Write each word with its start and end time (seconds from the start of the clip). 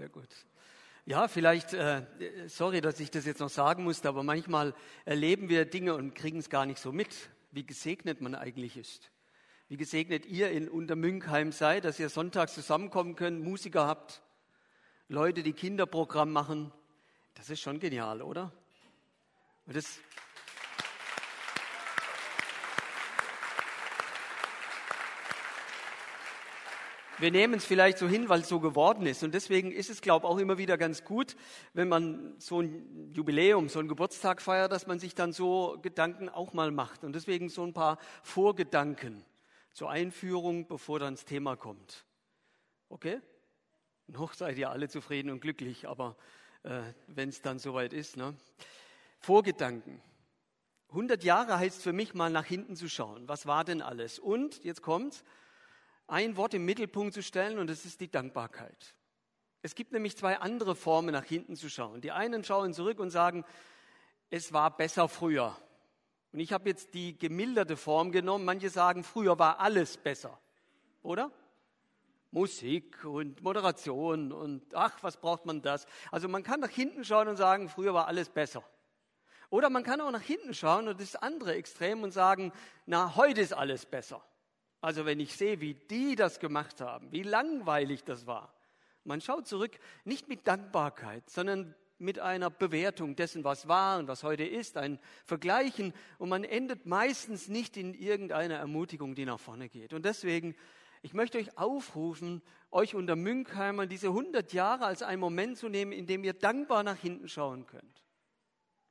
sehr 0.00 0.08
gut. 0.08 0.34
Ja, 1.04 1.28
vielleicht, 1.28 1.74
äh, 1.74 2.06
sorry, 2.46 2.80
dass 2.80 2.98
ich 3.00 3.10
das 3.10 3.26
jetzt 3.26 3.40
noch 3.40 3.50
sagen 3.50 3.84
musste, 3.84 4.08
aber 4.08 4.22
manchmal 4.22 4.72
erleben 5.04 5.50
wir 5.50 5.66
Dinge 5.66 5.94
und 5.94 6.14
kriegen 6.14 6.38
es 6.38 6.48
gar 6.48 6.64
nicht 6.64 6.80
so 6.80 6.90
mit, 6.90 7.28
wie 7.50 7.66
gesegnet 7.66 8.22
man 8.22 8.34
eigentlich 8.34 8.78
ist. 8.78 9.10
Wie 9.68 9.76
gesegnet 9.76 10.24
ihr 10.24 10.52
in 10.52 10.70
Untermünkheim 10.70 11.52
seid, 11.52 11.84
dass 11.84 12.00
ihr 12.00 12.08
sonntags 12.08 12.54
zusammenkommen 12.54 13.14
könnt, 13.14 13.44
Musiker 13.44 13.86
habt, 13.86 14.22
Leute, 15.08 15.42
die 15.42 15.52
Kinderprogramm 15.52 16.32
machen. 16.32 16.72
Das 17.34 17.50
ist 17.50 17.60
schon 17.60 17.78
genial, 17.78 18.22
oder? 18.22 18.54
Und 19.66 19.76
das, 19.76 19.98
wir 27.20 27.30
nehmen 27.30 27.54
es 27.54 27.64
vielleicht 27.64 27.98
so 27.98 28.08
hin, 28.08 28.28
weil 28.28 28.40
es 28.40 28.48
so 28.48 28.60
geworden 28.60 29.06
ist. 29.06 29.22
Und 29.22 29.34
deswegen 29.34 29.72
ist 29.72 29.90
es, 29.90 30.00
glaube 30.00 30.26
ich, 30.26 30.30
auch 30.32 30.38
immer 30.38 30.58
wieder 30.58 30.78
ganz 30.78 31.04
gut, 31.04 31.36
wenn 31.74 31.88
man 31.88 32.34
so 32.38 32.60
ein 32.60 33.12
Jubiläum, 33.12 33.68
so 33.68 33.78
einen 33.78 33.88
Geburtstag 33.88 34.40
feiert, 34.40 34.72
dass 34.72 34.86
man 34.86 34.98
sich 34.98 35.14
dann 35.14 35.32
so 35.32 35.78
Gedanken 35.82 36.28
auch 36.28 36.52
mal 36.52 36.70
macht. 36.70 37.04
Und 37.04 37.14
deswegen 37.14 37.48
so 37.48 37.64
ein 37.64 37.72
paar 37.72 37.98
Vorgedanken 38.22 39.24
zur 39.72 39.90
Einführung, 39.90 40.66
bevor 40.66 40.98
dann 40.98 41.14
das 41.14 41.24
Thema 41.24 41.56
kommt. 41.56 42.04
Okay? 42.88 43.20
Noch 44.06 44.34
seid 44.34 44.58
ihr 44.58 44.70
alle 44.70 44.88
zufrieden 44.88 45.30
und 45.30 45.40
glücklich, 45.40 45.88
aber 45.88 46.16
äh, 46.62 46.80
wenn 47.06 47.28
es 47.28 47.42
dann 47.42 47.58
soweit 47.58 47.92
ist. 47.92 48.16
Ne? 48.16 48.34
Vorgedanken. 49.20 50.02
100 50.88 51.22
Jahre 51.22 51.58
heißt 51.58 51.82
für 51.82 51.92
mich 51.92 52.14
mal 52.14 52.30
nach 52.30 52.46
hinten 52.46 52.74
zu 52.74 52.88
schauen. 52.88 53.28
Was 53.28 53.46
war 53.46 53.64
denn 53.64 53.80
alles? 53.80 54.18
Und, 54.18 54.64
jetzt 54.64 54.82
kommt's, 54.82 55.24
ein 56.10 56.36
Wort 56.36 56.54
im 56.54 56.64
Mittelpunkt 56.64 57.14
zu 57.14 57.22
stellen 57.22 57.58
und 57.58 57.68
das 57.68 57.84
ist 57.84 58.00
die 58.00 58.10
Dankbarkeit. 58.10 58.94
Es 59.62 59.74
gibt 59.74 59.92
nämlich 59.92 60.16
zwei 60.16 60.38
andere 60.38 60.74
Formen, 60.74 61.12
nach 61.12 61.24
hinten 61.24 61.54
zu 61.54 61.68
schauen. 61.68 62.00
Die 62.00 62.12
einen 62.12 62.44
schauen 62.44 62.72
zurück 62.72 62.98
und 62.98 63.10
sagen, 63.10 63.44
es 64.30 64.52
war 64.52 64.76
besser 64.76 65.08
früher. 65.08 65.56
Und 66.32 66.40
ich 66.40 66.52
habe 66.52 66.68
jetzt 66.68 66.94
die 66.94 67.18
gemilderte 67.18 67.76
Form 67.76 68.12
genommen. 68.12 68.44
Manche 68.44 68.70
sagen, 68.70 69.04
früher 69.04 69.38
war 69.38 69.60
alles 69.60 69.96
besser. 69.96 70.38
Oder? 71.02 71.30
Musik 72.30 73.04
und 73.04 73.42
Moderation 73.42 74.32
und 74.32 74.74
ach, 74.74 75.02
was 75.02 75.16
braucht 75.16 75.46
man 75.46 75.62
das? 75.62 75.86
Also 76.12 76.28
man 76.28 76.44
kann 76.44 76.60
nach 76.60 76.70
hinten 76.70 77.04
schauen 77.04 77.26
und 77.26 77.36
sagen, 77.36 77.68
früher 77.68 77.92
war 77.92 78.06
alles 78.06 78.28
besser. 78.28 78.62
Oder 79.50 79.68
man 79.68 79.82
kann 79.82 80.00
auch 80.00 80.12
nach 80.12 80.22
hinten 80.22 80.54
schauen 80.54 80.86
und 80.86 81.00
das 81.00 81.16
andere 81.16 81.54
Extrem 81.54 82.04
und 82.04 82.12
sagen, 82.12 82.52
na, 82.86 83.16
heute 83.16 83.40
ist 83.40 83.52
alles 83.52 83.84
besser. 83.84 84.22
Also 84.80 85.04
wenn 85.04 85.20
ich 85.20 85.36
sehe, 85.36 85.60
wie 85.60 85.74
die 85.74 86.16
das 86.16 86.40
gemacht 86.40 86.80
haben, 86.80 87.12
wie 87.12 87.22
langweilig 87.22 88.04
das 88.04 88.26
war. 88.26 88.54
Man 89.04 89.20
schaut 89.20 89.46
zurück 89.46 89.78
nicht 90.04 90.28
mit 90.28 90.46
Dankbarkeit, 90.46 91.28
sondern 91.28 91.74
mit 91.98 92.18
einer 92.18 92.50
Bewertung 92.50 93.14
dessen, 93.14 93.44
was 93.44 93.68
war 93.68 93.98
und 93.98 94.08
was 94.08 94.22
heute 94.22 94.44
ist, 94.44 94.76
ein 94.76 94.98
Vergleichen 95.26 95.92
und 96.18 96.30
man 96.30 96.44
endet 96.44 96.86
meistens 96.86 97.48
nicht 97.48 97.76
in 97.76 97.94
irgendeiner 97.94 98.56
Ermutigung, 98.56 99.14
die 99.14 99.26
nach 99.26 99.38
vorne 99.38 99.68
geht. 99.68 99.92
Und 99.92 100.04
deswegen, 100.06 100.56
ich 101.02 101.12
möchte 101.12 101.38
euch 101.38 101.58
aufrufen, 101.58 102.42
euch 102.70 102.94
unter 102.94 103.16
Münkheimern 103.16 103.88
diese 103.88 104.08
100 104.08 104.52
Jahre 104.54 104.86
als 104.86 105.02
einen 105.02 105.20
Moment 105.20 105.58
zu 105.58 105.68
nehmen, 105.68 105.92
in 105.92 106.06
dem 106.06 106.24
ihr 106.24 106.32
dankbar 106.32 106.82
nach 106.82 106.96
hinten 106.96 107.28
schauen 107.28 107.66
könnt. 107.66 108.02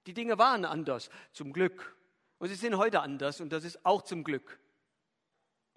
Die 0.05 0.13
Dinge 0.13 0.37
waren 0.37 0.65
anders, 0.65 1.09
zum 1.33 1.51
Glück. 1.51 1.95
Und 2.37 2.47
sie 2.47 2.55
sind 2.55 2.77
heute 2.77 3.01
anders 3.01 3.41
und 3.41 3.51
das 3.51 3.63
ist 3.63 3.85
auch 3.85 4.03
zum 4.03 4.23
Glück. 4.23 4.59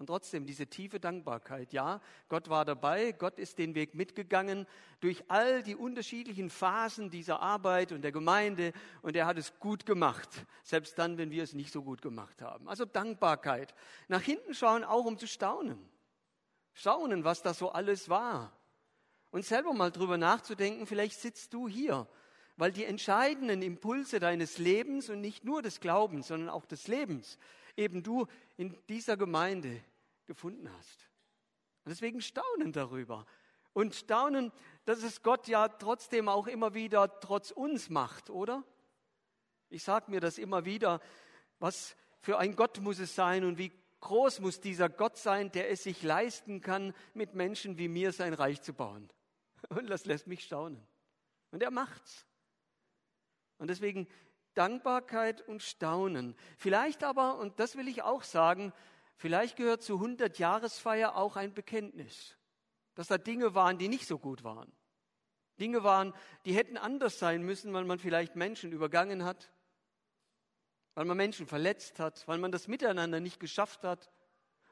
Und 0.03 0.08
trotzdem 0.08 0.47
diese 0.47 0.67
tiefe 0.67 0.98
Dankbarkeit. 0.98 1.72
Ja, 1.72 2.00
Gott 2.28 2.48
war 2.48 2.64
dabei, 2.64 3.12
Gott 3.12 3.39
ist 3.39 3.58
den 3.58 3.77
Weg 3.77 3.95
mitgegangen 3.95 4.67
durch 4.98 5.22
all 5.28 5.62
die 5.62 5.77
unterschiedlichen 5.77 6.50
Phasen 6.50 7.08
dieser 7.08 7.39
Arbeit 7.39 7.92
und 7.92 8.03
der 8.03 8.11
Gemeinde 8.11 8.73
und 9.03 9.14
er 9.14 9.27
hat 9.27 9.39
es 9.39 9.61
gut 9.61 9.86
gemacht, 9.86 10.28
selbst 10.64 10.98
dann, 10.98 11.19
wenn 11.19 11.30
wir 11.30 11.45
es 11.45 11.53
nicht 11.53 11.73
so 11.73 11.84
gut 11.84 12.03
gemacht 12.03 12.42
haben. 12.42 12.69
Also 12.69 12.84
Dankbarkeit. 12.84 13.77
Nach 14.08 14.20
hinten 14.20 14.55
schauen 14.55 14.83
auch, 14.83 15.05
um 15.05 15.18
zu 15.18 15.29
staunen. 15.29 15.79
Staunen, 16.73 17.23
was 17.23 17.42
das 17.42 17.58
so 17.61 17.70
alles 17.70 18.08
war. 18.08 18.58
Und 19.30 19.45
selber 19.45 19.73
mal 19.73 19.92
drüber 19.92 20.18
nachzudenken, 20.18 20.89
vielleicht 20.89 21.20
sitzt 21.20 21.55
du 21.55 21.68
hier, 21.68 22.08
weil 22.57 22.73
die 22.73 22.86
entscheidenden 22.86 23.62
Impulse 23.62 24.18
deines 24.18 24.58
Lebens 24.58 25.11
und 25.11 25.20
nicht 25.20 25.45
nur 25.45 25.62
des 25.62 25.79
Glaubens, 25.79 26.27
sondern 26.27 26.48
auch 26.48 26.67
des 26.67 26.89
Lebens 26.89 27.39
eben 27.77 28.02
du 28.02 28.27
in 28.57 28.77
dieser 28.89 29.17
Gemeinde 29.17 29.80
gefunden 30.27 30.71
hast. 30.77 31.11
Und 31.85 31.91
deswegen 31.91 32.21
staunen 32.21 32.73
darüber. 32.73 33.27
Und 33.73 33.95
staunen, 33.95 34.53
dass 34.85 35.03
es 35.03 35.23
Gott 35.23 35.49
ja 35.49 35.69
trotzdem 35.69 36.29
auch 36.29 36.47
immer 36.47 36.75
wieder 36.75 37.21
trotz 37.21 37.51
uns 37.51 37.89
macht, 37.89 38.31
oder? 38.31 38.65
Ich 39.71 39.83
sage 39.83 40.11
mir 40.11 40.21
das 40.21 40.39
immer 40.39 40.65
wieder, 40.65 41.01
was 41.59 41.97
für 42.21 42.39
ein 42.39 42.55
Gott 42.55 42.81
muss 42.81 42.99
es 42.99 43.15
sein 43.15 43.45
und 43.45 43.57
wie 43.59 43.73
groß 44.01 44.41
muss 44.41 44.61
dieser 44.61 44.89
Gott 44.89 45.17
sein, 45.17 45.51
der 45.51 45.71
es 45.71 45.85
sich 45.85 46.03
leisten 46.03 46.61
kann, 46.61 46.95
mit 47.15 47.35
Menschen 47.35 47.79
wie 47.79 47.89
mir 47.89 48.13
sein 48.13 48.35
Reich 48.35 48.61
zu 48.61 48.75
bauen. 48.75 49.09
Und 49.69 49.89
das 49.89 50.05
lässt 50.07 50.27
mich 50.27 50.45
staunen. 50.45 50.85
Und 51.53 51.63
er 51.63 51.71
macht's. 51.71 52.27
Und 53.59 53.69
deswegen 53.69 54.09
Dankbarkeit 54.55 55.41
und 55.49 55.63
Staunen. 55.63 56.35
Vielleicht 56.59 57.05
aber, 57.05 57.39
und 57.39 57.59
das 57.61 57.77
will 57.77 57.89
ich 57.89 58.03
auch 58.03 58.23
sagen, 58.23 58.73
vielleicht 59.17 59.56
gehört 59.56 59.83
zu 59.83 59.95
100 59.95 60.39
Jahresfeier 60.39 61.17
auch 61.17 61.36
ein 61.36 61.55
Bekenntnis, 61.55 62.36
dass 62.95 63.08
da 63.08 63.18
Dinge 63.18 63.55
waren, 63.55 63.78
die 63.78 63.89
nicht 63.89 64.06
so 64.06 64.18
gut 64.18 64.45
waren. 64.45 64.73
Dinge 65.61 65.84
waren, 65.84 66.12
die 66.45 66.55
hätten 66.55 66.77
anders 66.77 67.18
sein 67.18 67.42
müssen, 67.42 67.73
weil 67.73 67.84
man 67.84 67.98
vielleicht 67.98 68.36
Menschen 68.36 68.73
übergangen 68.73 69.24
hat, 69.24 69.52
weil 70.95 71.05
man 71.05 71.17
Menschen 71.17 71.46
verletzt 71.46 71.98
hat, 71.98 72.27
weil 72.27 72.39
man 72.39 72.52
das 72.52 72.68
Miteinander 72.68 73.20
nicht 73.20 73.39
geschafft 73.39 73.84
hat. 73.84 74.11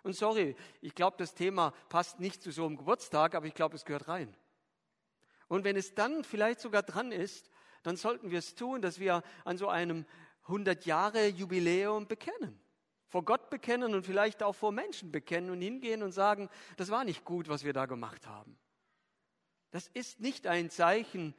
Und 0.02 0.16
sorry, 0.16 0.56
ich 0.80 0.94
glaube, 0.94 1.16
das 1.18 1.34
Thema 1.34 1.72
passt 1.88 2.20
nicht 2.20 2.42
zu 2.42 2.50
so 2.50 2.66
einem 2.66 2.76
Geburtstag, 2.76 3.34
aber 3.34 3.46
ich 3.46 3.54
glaube, 3.54 3.76
es 3.76 3.84
gehört 3.84 4.08
rein. 4.08 4.34
Und 5.48 5.64
wenn 5.64 5.76
es 5.76 5.94
dann 5.94 6.24
vielleicht 6.24 6.60
sogar 6.60 6.82
dran 6.82 7.12
ist, 7.12 7.50
dann 7.82 7.96
sollten 7.96 8.30
wir 8.30 8.38
es 8.38 8.54
tun, 8.54 8.82
dass 8.82 8.98
wir 8.98 9.22
an 9.44 9.58
so 9.58 9.68
einem 9.68 10.06
100 10.42 10.86
Jahre 10.86 11.26
Jubiläum 11.26 12.06
bekennen. 12.06 12.60
Vor 13.10 13.25
Gott 13.25 13.50
bekennen 13.50 13.93
und 13.94 14.06
vielleicht 14.06 14.41
auch 14.43 14.54
vor 14.54 14.71
Menschen 14.71 15.10
bekennen 15.10 15.50
und 15.50 15.60
hingehen 15.60 16.04
und 16.04 16.12
sagen, 16.12 16.48
das 16.76 16.91
war 16.91 17.04
nicht 17.04 17.25
gut, 17.25 17.48
was 17.48 17.65
wir 17.65 17.72
da 17.72 17.87
gemacht 17.87 18.28
haben. 18.28 18.56
Das 19.72 19.88
ist 19.88 20.21
nicht 20.21 20.47
ein 20.47 20.71
Zeichen 20.71 21.34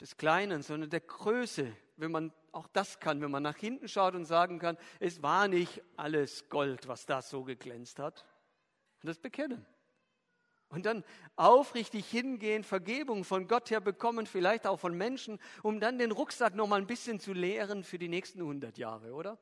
des 0.00 0.16
Kleinen, 0.16 0.62
sondern 0.62 0.90
der 0.90 1.00
Größe, 1.00 1.72
wenn 1.96 2.10
man 2.10 2.32
auch 2.50 2.66
das 2.72 2.98
kann, 2.98 3.20
wenn 3.20 3.30
man 3.30 3.44
nach 3.44 3.56
hinten 3.56 3.86
schaut 3.86 4.16
und 4.16 4.24
sagen 4.24 4.58
kann, 4.58 4.76
es 4.98 5.22
war 5.22 5.46
nicht 5.46 5.80
alles 5.96 6.48
Gold, 6.48 6.88
was 6.88 7.06
da 7.06 7.22
so 7.22 7.44
geglänzt 7.44 8.00
hat. 8.00 8.26
Und 9.00 9.06
das 9.06 9.20
bekennen. 9.20 9.64
Und 10.70 10.86
dann 10.86 11.04
aufrichtig 11.36 12.10
hingehen, 12.10 12.64
Vergebung 12.64 13.22
von 13.22 13.46
Gott 13.46 13.70
her 13.70 13.80
bekommen, 13.80 14.26
vielleicht 14.26 14.66
auch 14.66 14.80
von 14.80 14.96
Menschen, 14.96 15.38
um 15.62 15.78
dann 15.78 15.98
den 15.98 16.10
Rucksack 16.10 16.56
noch 16.56 16.66
mal 16.66 16.80
ein 16.80 16.88
bisschen 16.88 17.20
zu 17.20 17.32
leeren 17.32 17.84
für 17.84 17.98
die 17.98 18.08
nächsten 18.08 18.40
100 18.40 18.76
Jahre, 18.76 19.12
oder? 19.12 19.38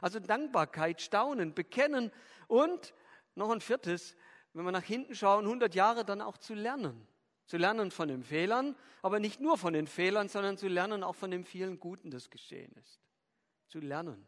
Also 0.00 0.20
Dankbarkeit, 0.20 1.00
Staunen, 1.00 1.54
Bekennen 1.54 2.10
und 2.48 2.94
noch 3.34 3.50
ein 3.50 3.60
viertes, 3.60 4.16
wenn 4.52 4.64
wir 4.64 4.72
nach 4.72 4.82
hinten 4.82 5.14
schauen, 5.14 5.44
100 5.44 5.74
Jahre 5.74 6.04
dann 6.04 6.20
auch 6.20 6.38
zu 6.38 6.54
lernen. 6.54 7.06
Zu 7.46 7.58
lernen 7.58 7.90
von 7.90 8.08
den 8.08 8.22
Fehlern, 8.22 8.74
aber 9.02 9.20
nicht 9.20 9.40
nur 9.40 9.58
von 9.58 9.74
den 9.74 9.86
Fehlern, 9.86 10.28
sondern 10.28 10.56
zu 10.56 10.68
lernen 10.68 11.02
auch 11.02 11.14
von 11.14 11.30
dem 11.30 11.44
vielen 11.44 11.78
Guten, 11.78 12.10
das 12.10 12.30
geschehen 12.30 12.72
ist. 12.76 13.00
Zu 13.68 13.80
lernen. 13.80 14.26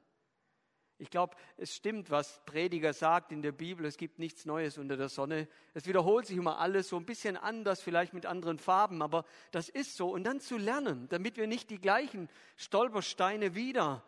Ich 0.98 1.10
glaube, 1.10 1.36
es 1.58 1.74
stimmt, 1.74 2.10
was 2.10 2.42
Prediger 2.46 2.94
sagt 2.94 3.30
in 3.30 3.42
der 3.42 3.52
Bibel. 3.52 3.84
Es 3.84 3.98
gibt 3.98 4.18
nichts 4.18 4.46
Neues 4.46 4.78
unter 4.78 4.96
der 4.96 5.10
Sonne. 5.10 5.46
Es 5.74 5.86
wiederholt 5.86 6.26
sich 6.26 6.38
immer 6.38 6.58
alles 6.58 6.88
so 6.88 6.96
ein 6.96 7.04
bisschen 7.04 7.36
anders, 7.36 7.82
vielleicht 7.82 8.14
mit 8.14 8.24
anderen 8.24 8.58
Farben, 8.58 9.02
aber 9.02 9.24
das 9.50 9.68
ist 9.68 9.96
so. 9.96 10.10
Und 10.10 10.24
dann 10.24 10.40
zu 10.40 10.56
lernen, 10.56 11.06
damit 11.10 11.36
wir 11.36 11.46
nicht 11.46 11.68
die 11.68 11.80
gleichen 11.80 12.30
Stolpersteine 12.56 13.54
wieder 13.54 14.02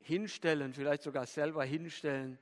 hinstellen, 0.00 0.72
vielleicht 0.74 1.02
sogar 1.02 1.26
selber 1.26 1.64
hinstellen. 1.64 2.38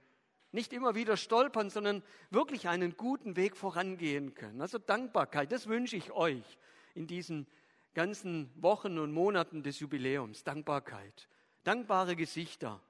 Nicht 0.51 0.73
immer 0.73 0.95
wieder 0.95 1.17
stolpern, 1.17 1.69
sondern 1.69 2.03
wirklich 2.31 2.69
einen 2.69 2.97
guten 2.97 3.37
Weg 3.37 3.57
vorangehen 3.57 4.35
können. 4.35 4.61
Also 4.63 4.79
Dankbarkeit, 4.79 5.53
das 5.53 5.67
wünsche 5.67 5.97
ich 5.97 6.11
euch 6.13 6.59
in 6.95 7.07
diesen 7.07 7.47
ganzen 7.95 8.51
Wochen 8.57 8.99
und 8.99 9.13
Monaten 9.13 9.63
des 9.63 9.81
Jubiläums. 9.81 10.45
Dankbarkeit, 10.45 11.29
dankbare 11.65 12.17
Gesichter 12.17 12.81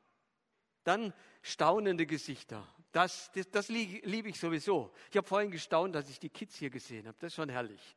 dann 0.88 1.12
staunende 1.43 2.06
Gesichter. 2.06 2.67
Das, 2.93 3.31
das, 3.32 3.50
das 3.50 3.69
liebe 3.69 4.31
ich 4.31 4.41
sowieso. 4.41 4.91
Ich 5.11 5.17
habe 5.19 5.26
vorhin 5.26 5.50
gestaunt, 5.50 5.94
dass 5.94 6.09
ich 6.09 6.19
die 6.19 6.31
Kids 6.31 6.56
hier 6.56 6.71
gesehen 6.71 7.06
habe. 7.06 7.17
Das 7.21 7.29
ist 7.29 7.37
schon 7.37 7.50
herrlich. 7.50 7.97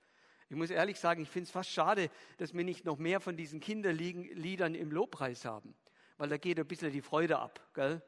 Ich 0.49 0.57
muss 0.57 0.69
ehrlich 0.69 0.99
sagen, 0.99 1.21
ich 1.21 1.29
finde 1.29 1.45
es 1.45 1.51
fast 1.51 1.71
schade, 1.71 2.09
dass 2.37 2.53
wir 2.53 2.65
nicht 2.65 2.83
noch 2.83 2.97
mehr 2.97 3.21
von 3.21 3.37
diesen 3.37 3.61
Kinderliedern 3.61 4.75
im 4.75 4.91
Lobpreis 4.91 5.45
haben. 5.45 5.73
Weil 6.21 6.29
da 6.29 6.37
geht 6.37 6.59
ein 6.59 6.67
bisschen 6.67 6.91
die 6.91 7.01
Freude 7.01 7.39
ab. 7.39 7.59
Gell? 7.73 7.99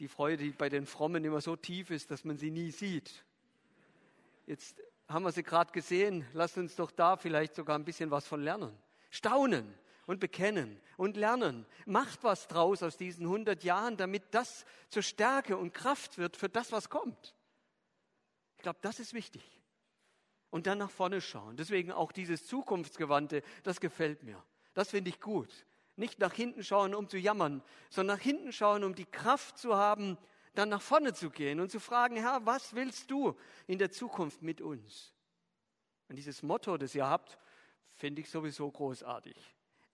Die 0.00 0.08
Freude, 0.08 0.42
die 0.42 0.50
bei 0.50 0.68
den 0.68 0.84
Frommen 0.84 1.24
immer 1.24 1.40
so 1.40 1.54
tief 1.54 1.90
ist, 1.90 2.10
dass 2.10 2.24
man 2.24 2.38
sie 2.38 2.50
nie 2.50 2.72
sieht. 2.72 3.24
Jetzt 4.46 4.82
haben 5.06 5.22
wir 5.22 5.30
sie 5.30 5.44
gerade 5.44 5.70
gesehen. 5.70 6.26
Lasst 6.32 6.58
uns 6.58 6.74
doch 6.74 6.90
da 6.90 7.16
vielleicht 7.16 7.54
sogar 7.54 7.78
ein 7.78 7.84
bisschen 7.84 8.10
was 8.10 8.26
von 8.26 8.42
lernen. 8.42 8.76
Staunen 9.10 9.72
und 10.06 10.18
bekennen 10.18 10.80
und 10.96 11.16
lernen. 11.16 11.66
Macht 11.86 12.24
was 12.24 12.48
draus 12.48 12.82
aus 12.82 12.96
diesen 12.96 13.26
100 13.26 13.62
Jahren, 13.62 13.96
damit 13.96 14.24
das 14.32 14.66
zur 14.88 15.04
Stärke 15.04 15.56
und 15.56 15.72
Kraft 15.72 16.18
wird 16.18 16.36
für 16.36 16.48
das, 16.48 16.72
was 16.72 16.90
kommt. 16.90 17.36
Ich 18.56 18.62
glaube, 18.64 18.80
das 18.82 18.98
ist 18.98 19.14
wichtig. 19.14 19.62
Und 20.50 20.66
dann 20.66 20.78
nach 20.78 20.90
vorne 20.90 21.20
schauen. 21.20 21.56
Deswegen 21.56 21.92
auch 21.92 22.10
dieses 22.10 22.44
Zukunftsgewandte, 22.44 23.44
das 23.62 23.78
gefällt 23.78 24.24
mir. 24.24 24.42
Das 24.72 24.90
finde 24.90 25.10
ich 25.10 25.20
gut. 25.20 25.64
Nicht 25.96 26.18
nach 26.18 26.32
hinten 26.32 26.64
schauen, 26.64 26.94
um 26.94 27.08
zu 27.08 27.18
jammern, 27.18 27.62
sondern 27.90 28.16
nach 28.16 28.22
hinten 28.22 28.52
schauen, 28.52 28.84
um 28.84 28.94
die 28.94 29.04
Kraft 29.04 29.58
zu 29.58 29.76
haben, 29.76 30.18
dann 30.54 30.68
nach 30.68 30.82
vorne 30.82 31.12
zu 31.12 31.30
gehen 31.30 31.60
und 31.60 31.70
zu 31.70 31.80
fragen, 31.80 32.16
Herr, 32.16 32.44
was 32.46 32.74
willst 32.74 33.10
du 33.10 33.36
in 33.66 33.78
der 33.78 33.90
Zukunft 33.90 34.42
mit 34.42 34.60
uns? 34.60 35.12
Und 36.08 36.16
dieses 36.16 36.42
Motto, 36.42 36.76
das 36.76 36.94
ihr 36.94 37.06
habt, 37.06 37.38
finde 37.94 38.20
ich 38.20 38.30
sowieso 38.30 38.70
großartig. 38.70 39.36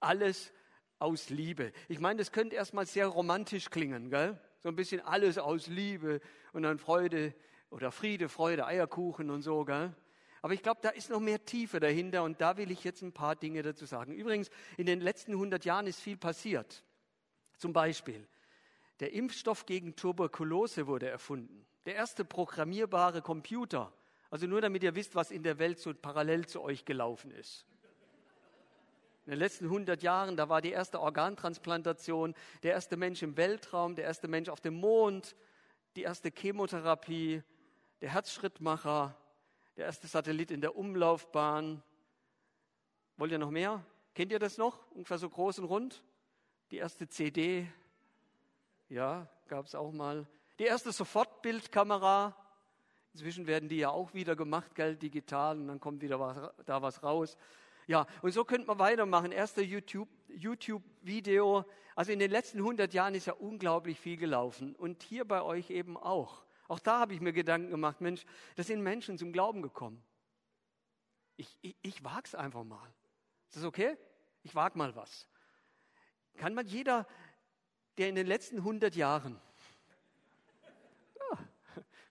Alles 0.00 0.52
aus 0.98 1.30
Liebe. 1.30 1.72
Ich 1.88 1.98
meine, 1.98 2.18
das 2.18 2.32
könnte 2.32 2.56
erstmal 2.56 2.86
sehr 2.86 3.06
romantisch 3.06 3.70
klingen, 3.70 4.10
gell? 4.10 4.38
So 4.62 4.68
ein 4.68 4.76
bisschen 4.76 5.00
alles 5.00 5.38
aus 5.38 5.66
Liebe 5.66 6.20
und 6.52 6.62
dann 6.62 6.78
Freude 6.78 7.34
oder 7.70 7.90
Friede, 7.90 8.28
Freude, 8.28 8.66
Eierkuchen 8.66 9.30
und 9.30 9.42
so, 9.42 9.64
gell? 9.64 9.94
Aber 10.42 10.54
ich 10.54 10.62
glaube, 10.62 10.80
da 10.82 10.90
ist 10.90 11.10
noch 11.10 11.20
mehr 11.20 11.44
Tiefe 11.44 11.80
dahinter 11.80 12.22
und 12.22 12.40
da 12.40 12.56
will 12.56 12.70
ich 12.70 12.82
jetzt 12.84 13.02
ein 13.02 13.12
paar 13.12 13.36
Dinge 13.36 13.62
dazu 13.62 13.84
sagen. 13.84 14.14
Übrigens, 14.14 14.50
in 14.76 14.86
den 14.86 15.00
letzten 15.00 15.32
100 15.32 15.64
Jahren 15.64 15.86
ist 15.86 16.00
viel 16.00 16.16
passiert. 16.16 16.82
Zum 17.58 17.72
Beispiel, 17.72 18.26
der 19.00 19.12
Impfstoff 19.12 19.66
gegen 19.66 19.96
Tuberkulose 19.96 20.86
wurde 20.86 21.08
erfunden. 21.08 21.66
Der 21.84 21.94
erste 21.94 22.24
programmierbare 22.24 23.20
Computer. 23.20 23.92
Also 24.30 24.46
nur 24.46 24.60
damit 24.60 24.82
ihr 24.82 24.94
wisst, 24.94 25.14
was 25.14 25.30
in 25.30 25.42
der 25.42 25.58
Welt 25.58 25.78
so 25.78 25.92
parallel 25.92 26.46
zu 26.46 26.62
euch 26.62 26.84
gelaufen 26.84 27.30
ist. 27.32 27.66
In 29.26 29.32
den 29.32 29.38
letzten 29.38 29.66
100 29.66 30.02
Jahren, 30.02 30.36
da 30.36 30.48
war 30.48 30.62
die 30.62 30.70
erste 30.70 31.00
Organtransplantation, 31.00 32.34
der 32.62 32.72
erste 32.72 32.96
Mensch 32.96 33.22
im 33.22 33.36
Weltraum, 33.36 33.94
der 33.94 34.04
erste 34.06 34.28
Mensch 34.28 34.48
auf 34.48 34.60
dem 34.60 34.74
Mond, 34.74 35.36
die 35.96 36.02
erste 36.02 36.30
Chemotherapie, 36.30 37.42
der 38.00 38.10
Herzschrittmacher, 38.10 39.14
der 39.76 39.86
erste 39.86 40.06
Satellit 40.06 40.50
in 40.50 40.60
der 40.60 40.76
Umlaufbahn. 40.76 41.82
Wollt 43.16 43.32
ihr 43.32 43.38
noch 43.38 43.50
mehr? 43.50 43.84
Kennt 44.14 44.32
ihr 44.32 44.38
das 44.38 44.58
noch? 44.58 44.90
Ungefähr 44.92 45.18
so 45.18 45.28
groß 45.28 45.58
und 45.60 45.66
rund? 45.66 46.02
Die 46.70 46.76
erste 46.76 47.08
CD, 47.08 47.66
ja, 48.88 49.28
gab 49.48 49.66
es 49.66 49.74
auch 49.74 49.92
mal. 49.92 50.26
Die 50.58 50.64
erste 50.64 50.92
Sofortbildkamera. 50.92 52.36
Inzwischen 53.12 53.46
werden 53.46 53.68
die 53.68 53.78
ja 53.78 53.90
auch 53.90 54.14
wieder 54.14 54.36
gemacht, 54.36 54.74
gell, 54.74 54.96
digital, 54.96 55.58
und 55.58 55.66
dann 55.66 55.80
kommt 55.80 56.00
wieder 56.00 56.20
was, 56.20 56.36
da 56.64 56.80
was 56.80 57.02
raus. 57.02 57.36
Ja, 57.86 58.06
und 58.22 58.32
so 58.32 58.44
könnte 58.44 58.68
man 58.68 58.78
weitermachen. 58.78 59.32
Erste 59.32 59.62
YouTube-Video. 59.62 60.12
YouTube 60.36 61.66
also 62.00 62.12
in 62.12 62.18
den 62.18 62.30
letzten 62.30 62.58
100 62.58 62.94
Jahren 62.94 63.14
ist 63.14 63.26
ja 63.26 63.34
unglaublich 63.34 64.00
viel 64.00 64.16
gelaufen. 64.16 64.74
Und 64.76 65.02
hier 65.02 65.26
bei 65.26 65.42
euch 65.42 65.68
eben 65.68 65.96
auch. 65.98 66.44
Auch 66.70 66.78
da 66.78 67.00
habe 67.00 67.14
ich 67.14 67.20
mir 67.20 67.32
Gedanken 67.32 67.68
gemacht, 67.68 68.00
Mensch, 68.00 68.24
da 68.54 68.62
sind 68.62 68.80
Menschen 68.80 69.18
zum 69.18 69.32
Glauben 69.32 69.60
gekommen. 69.60 70.00
Ich, 71.36 71.58
ich, 71.62 71.74
ich 71.82 72.04
wage 72.04 72.26
es 72.26 72.36
einfach 72.36 72.62
mal. 72.62 72.88
Ist 73.48 73.56
das 73.56 73.64
okay? 73.64 73.96
Ich 74.44 74.54
wage 74.54 74.78
mal 74.78 74.94
was. 74.94 75.26
Kann 76.36 76.54
man 76.54 76.68
jeder 76.68 77.08
der 77.98 78.08
in 78.08 78.14
den 78.14 78.28
letzten 78.28 78.58
100 78.58 78.94
Jahren, 78.94 79.40
ja, 81.18 81.38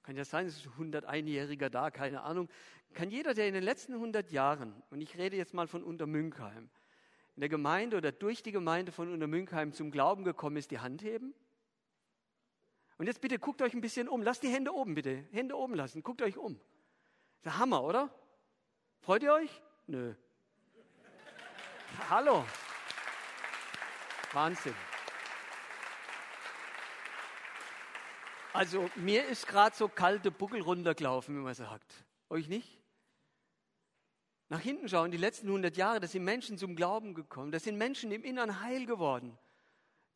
kann 0.03 0.17
ja 0.17 0.25
sein, 0.25 0.45
es 0.45 0.57
ist 0.57 0.67
ein 0.77 0.91
101-Jähriger 0.91 1.69
da, 1.69 1.89
keine 1.89 2.23
Ahnung, 2.23 2.49
kann 2.93 3.09
jeder, 3.09 3.33
der 3.33 3.47
in 3.47 3.53
den 3.53 3.63
letzten 3.63 3.93
100 3.93 4.29
Jahren, 4.29 4.83
und 4.89 4.99
ich 4.99 5.17
rede 5.17 5.37
jetzt 5.37 5.53
mal 5.53 5.67
von 5.67 5.83
Untermünkheim, 5.83 6.69
in 7.37 7.39
der 7.39 7.49
Gemeinde 7.49 7.95
oder 7.95 8.11
durch 8.11 8.43
die 8.43 8.51
Gemeinde 8.51 8.91
von 8.91 9.09
Untermünkheim 9.09 9.71
zum 9.71 9.89
Glauben 9.89 10.25
gekommen 10.25 10.57
ist, 10.57 10.69
die 10.69 10.79
Hand 10.79 11.01
heben? 11.01 11.33
Und 12.99 13.07
jetzt 13.07 13.21
bitte 13.21 13.39
guckt 13.39 13.61
euch 13.61 13.73
ein 13.73 13.79
bisschen 13.79 14.09
um. 14.09 14.21
Lasst 14.21 14.43
die 14.43 14.49
Hände 14.49 14.73
oben, 14.73 14.93
bitte. 14.93 15.25
Hände 15.31 15.57
oben 15.57 15.73
lassen. 15.73 16.03
Guckt 16.03 16.21
euch 16.21 16.37
um. 16.37 16.59
Ist 17.41 17.57
Hammer, 17.57 17.81
oder? 17.81 18.13
Freut 18.99 19.23
ihr 19.23 19.33
euch? 19.33 19.61
Nö. 19.87 20.13
Hallo. 22.09 22.45
Wahnsinn. 24.33 24.75
Also 28.51 28.89
mir 28.95 29.25
ist 29.27 29.47
gerade 29.47 29.73
so 29.77 29.87
kalte 29.87 30.29
Buckel 30.29 30.61
runtergelaufen, 30.61 31.37
wie 31.37 31.41
man 31.41 31.53
sagt. 31.53 32.05
Euch 32.29 32.49
nicht? 32.49 32.81
Nach 34.49 34.59
hinten 34.59 34.89
schauen, 34.89 35.11
die 35.11 35.17
letzten 35.17 35.47
100 35.47 35.77
Jahre, 35.77 36.01
da 36.01 36.07
sind 36.07 36.25
Menschen 36.25 36.57
zum 36.57 36.75
Glauben 36.75 37.13
gekommen, 37.13 37.53
da 37.53 37.59
sind 37.59 37.77
Menschen 37.77 38.11
im 38.11 38.25
Innern 38.25 38.61
heil 38.61 38.85
geworden, 38.85 39.37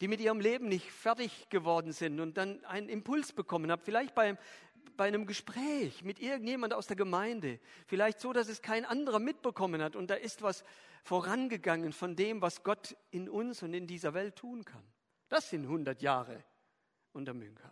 die 0.03 0.09
mit 0.09 0.19
ihrem 0.19 0.41
Leben 0.41 0.67
nicht 0.67 0.91
fertig 0.91 1.47
geworden 1.47 1.93
sind 1.93 2.19
und 2.19 2.35
dann 2.35 2.61
einen 2.65 2.89
Impuls 2.89 3.31
bekommen 3.31 3.71
haben, 3.71 3.81
vielleicht 3.81 4.13
bei, 4.13 4.37
bei 4.97 5.05
einem 5.05 5.25
Gespräch 5.25 6.03
mit 6.03 6.19
irgendjemand 6.19 6.73
aus 6.73 6.87
der 6.87 6.97
Gemeinde, 6.97 7.57
vielleicht 7.87 8.19
so, 8.19 8.33
dass 8.33 8.49
es 8.49 8.61
kein 8.61 8.83
anderer 8.83 9.19
mitbekommen 9.19 9.81
hat 9.81 9.95
und 9.95 10.09
da 10.09 10.15
ist 10.15 10.41
was 10.41 10.65
vorangegangen 11.05 11.93
von 11.93 12.17
dem, 12.17 12.41
was 12.41 12.63
Gott 12.63 12.97
in 13.11 13.29
uns 13.29 13.63
und 13.63 13.73
in 13.73 13.87
dieser 13.87 14.13
Welt 14.13 14.35
tun 14.35 14.65
kann. 14.65 14.83
Das 15.29 15.49
sind 15.49 15.63
100 15.63 16.01
Jahre 16.01 16.43
unter 17.13 17.33
Münkheim. 17.33 17.71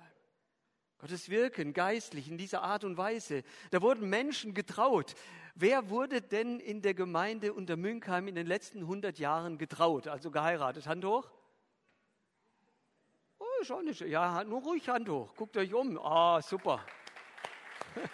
Gottes 1.00 1.28
Wirken 1.28 1.74
geistlich 1.74 2.30
in 2.30 2.38
dieser 2.38 2.62
Art 2.62 2.86
und 2.86 2.96
Weise. 2.96 3.44
Da 3.72 3.82
wurden 3.82 4.10
Menschen 4.10 4.54
getraut. 4.54 5.16
Wer 5.56 5.90
wurde 5.90 6.22
denn 6.22 6.62
in 6.62 6.82
der 6.82 6.94
Gemeinde 6.94 7.52
unter 7.52 7.76
Münkheim 7.76 8.30
in 8.30 8.36
den 8.36 8.48
letzten 8.48 8.84
100 8.84 9.20
Jahren 9.20 9.58
getraut, 9.58 10.08
also 10.08 10.32
geheiratet? 10.32 10.88
Hand 10.88 11.04
hoch. 11.04 11.30
Oh, 13.62 13.64
schon 13.64 13.86
nicht. 13.86 14.02
Ja, 14.02 14.44
nur 14.44 14.62
ruhig 14.62 14.90
Hand 14.90 15.08
hoch. 15.08 15.36
Guckt 15.36 15.56
euch 15.56 15.72
um. 15.74 15.98
Ah, 16.00 16.42
super. 16.42 16.84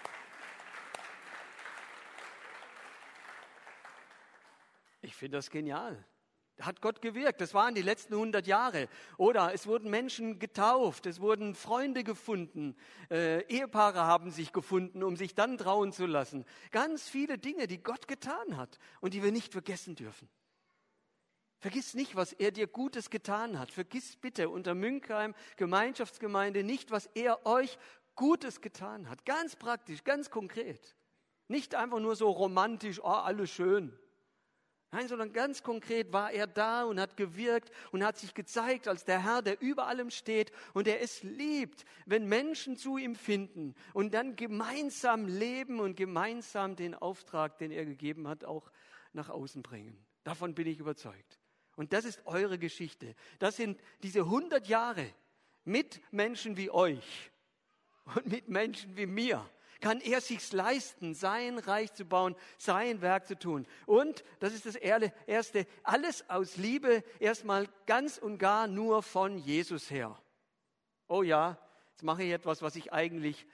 Ich 4.99 5.15
finde 5.15 5.37
das 5.37 5.49
genial. 5.49 6.03
Da 6.57 6.65
hat 6.65 6.81
Gott 6.81 7.01
gewirkt. 7.01 7.39
Das 7.39 7.53
waren 7.53 7.75
die 7.75 7.81
letzten 7.81 8.15
100 8.15 8.45
Jahre. 8.45 8.89
Oder 9.15 9.53
es 9.53 9.67
wurden 9.67 9.89
Menschen 9.89 10.37
getauft, 10.37 11.05
es 11.05 11.21
wurden 11.21 11.55
Freunde 11.55 12.03
gefunden, 12.03 12.75
äh, 13.09 13.41
Ehepaare 13.43 14.01
haben 14.03 14.31
sich 14.31 14.51
gefunden, 14.51 15.01
um 15.01 15.15
sich 15.15 15.33
dann 15.33 15.57
trauen 15.57 15.93
zu 15.93 16.07
lassen. 16.07 16.43
Ganz 16.71 17.07
viele 17.07 17.37
Dinge, 17.37 17.67
die 17.67 17.81
Gott 17.81 18.09
getan 18.09 18.57
hat 18.57 18.79
und 18.99 19.13
die 19.13 19.23
wir 19.23 19.31
nicht 19.31 19.53
vergessen 19.53 19.95
dürfen. 19.95 20.27
Vergiss 21.59 21.95
nicht, 21.95 22.15
was 22.15 22.33
er 22.33 22.51
dir 22.51 22.67
Gutes 22.67 23.09
getan 23.09 23.57
hat. 23.57 23.71
Vergiss 23.71 24.15
bitte 24.15 24.49
unter 24.49 24.75
Münkheim 24.75 25.33
Gemeinschaftsgemeinde 25.55 26.63
nicht, 26.63 26.91
was 26.91 27.07
er 27.15 27.45
euch 27.45 27.77
Gutes 28.15 28.61
getan 28.61 29.09
hat. 29.09 29.25
Ganz 29.25 29.55
praktisch, 29.55 30.03
ganz 30.03 30.29
konkret. 30.29 30.95
Nicht 31.47 31.75
einfach 31.75 31.99
nur 31.99 32.15
so 32.15 32.29
romantisch, 32.29 32.99
oh, 33.01 33.07
alles 33.07 33.49
schön. 33.49 33.97
Nein, 34.91 35.07
sondern 35.09 35.33
ganz 35.33 35.63
konkret 35.63 36.13
war 36.13 36.31
er 36.31 36.47
da 36.47 36.83
und 36.83 36.99
hat 36.99 37.17
gewirkt 37.17 37.71
und 37.91 38.05
hat 38.05 38.17
sich 38.17 38.33
gezeigt 38.33 38.87
als 38.87 39.03
der 39.03 39.23
Herr, 39.23 39.41
der 39.41 39.59
über 39.61 39.87
allem 39.87 40.11
steht 40.11 40.51
und 40.73 40.87
der 40.87 41.01
es 41.01 41.23
liebt, 41.23 41.83
wenn 42.05 42.27
Menschen 42.27 42.77
zu 42.77 42.97
ihm 42.97 43.15
finden 43.15 43.75
und 43.93 44.13
dann 44.13 44.37
gemeinsam 44.37 45.27
leben 45.27 45.81
und 45.81 45.97
gemeinsam 45.97 46.77
den 46.77 46.95
Auftrag, 46.95 47.57
den 47.57 47.71
er 47.71 47.85
gegeben 47.85 48.27
hat, 48.29 48.45
auch 48.45 48.71
nach 49.11 49.29
außen 49.29 49.61
bringen. 49.61 50.05
Davon 50.23 50.55
bin 50.55 50.67
ich 50.67 50.79
überzeugt. 50.79 51.39
Und 51.77 51.93
das 51.93 52.03
ist 52.03 52.19
eure 52.25 52.59
Geschichte. 52.59 53.15
Das 53.39 53.55
sind 53.55 53.79
diese 54.03 54.21
100 54.21 54.67
Jahre 54.67 55.13
mit 55.63 56.01
Menschen 56.11 56.57
wie 56.57 56.69
euch 56.69 57.31
und 58.15 58.27
mit 58.27 58.49
Menschen 58.49 58.97
wie 58.97 59.05
mir 59.05 59.49
kann 59.79 60.01
er 60.01 60.21
sich's 60.21 60.53
leisten, 60.53 61.13
sein 61.13 61.59
Reich 61.59 61.93
zu 61.93 62.03
bauen, 62.03 62.35
sein 62.57 63.01
Werk 63.01 63.27
zu 63.27 63.37
tun. 63.37 63.67
Und, 63.85 64.23
das 64.39 64.53
ist 64.53 64.65
das 64.65 64.75
Erste, 64.75 65.67
alles 65.83 66.27
aus 66.29 66.57
Liebe, 66.57 67.03
erstmal 67.19 67.67
ganz 67.85 68.17
und 68.17 68.37
gar 68.37 68.67
nur 68.67 69.03
von 69.03 69.37
Jesus 69.37 69.91
her. 69.91 70.19
Oh 71.07 71.21
ja, 71.21 71.57
jetzt 71.91 72.03
mache 72.03 72.23
ich 72.23 72.31
etwas, 72.31 72.61
was 72.61 72.75
ich 72.75 72.91
eigentlich 72.91 73.45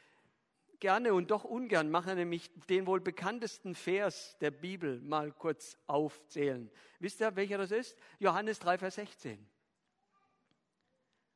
gerne 0.84 1.14
und 1.14 1.32
doch 1.32 1.46
ungern 1.46 1.90
mache, 1.90 2.14
nämlich 2.14 2.52
den 2.68 2.86
wohl 2.88 3.00
bekanntesten 3.00 3.74
Vers 3.74 4.36
der 4.42 4.52
Bibel 4.52 5.00
mal 5.00 5.32
kurz 5.32 5.78
aufzählen. 5.88 6.70
Wisst 7.00 7.22
ihr, 7.22 7.38
welcher 7.38 7.58
das 7.58 7.72
ist? 7.72 7.98
Johannes 8.20 8.60
3, 8.60 8.80
Vers 8.80 8.96
16. 8.96 9.50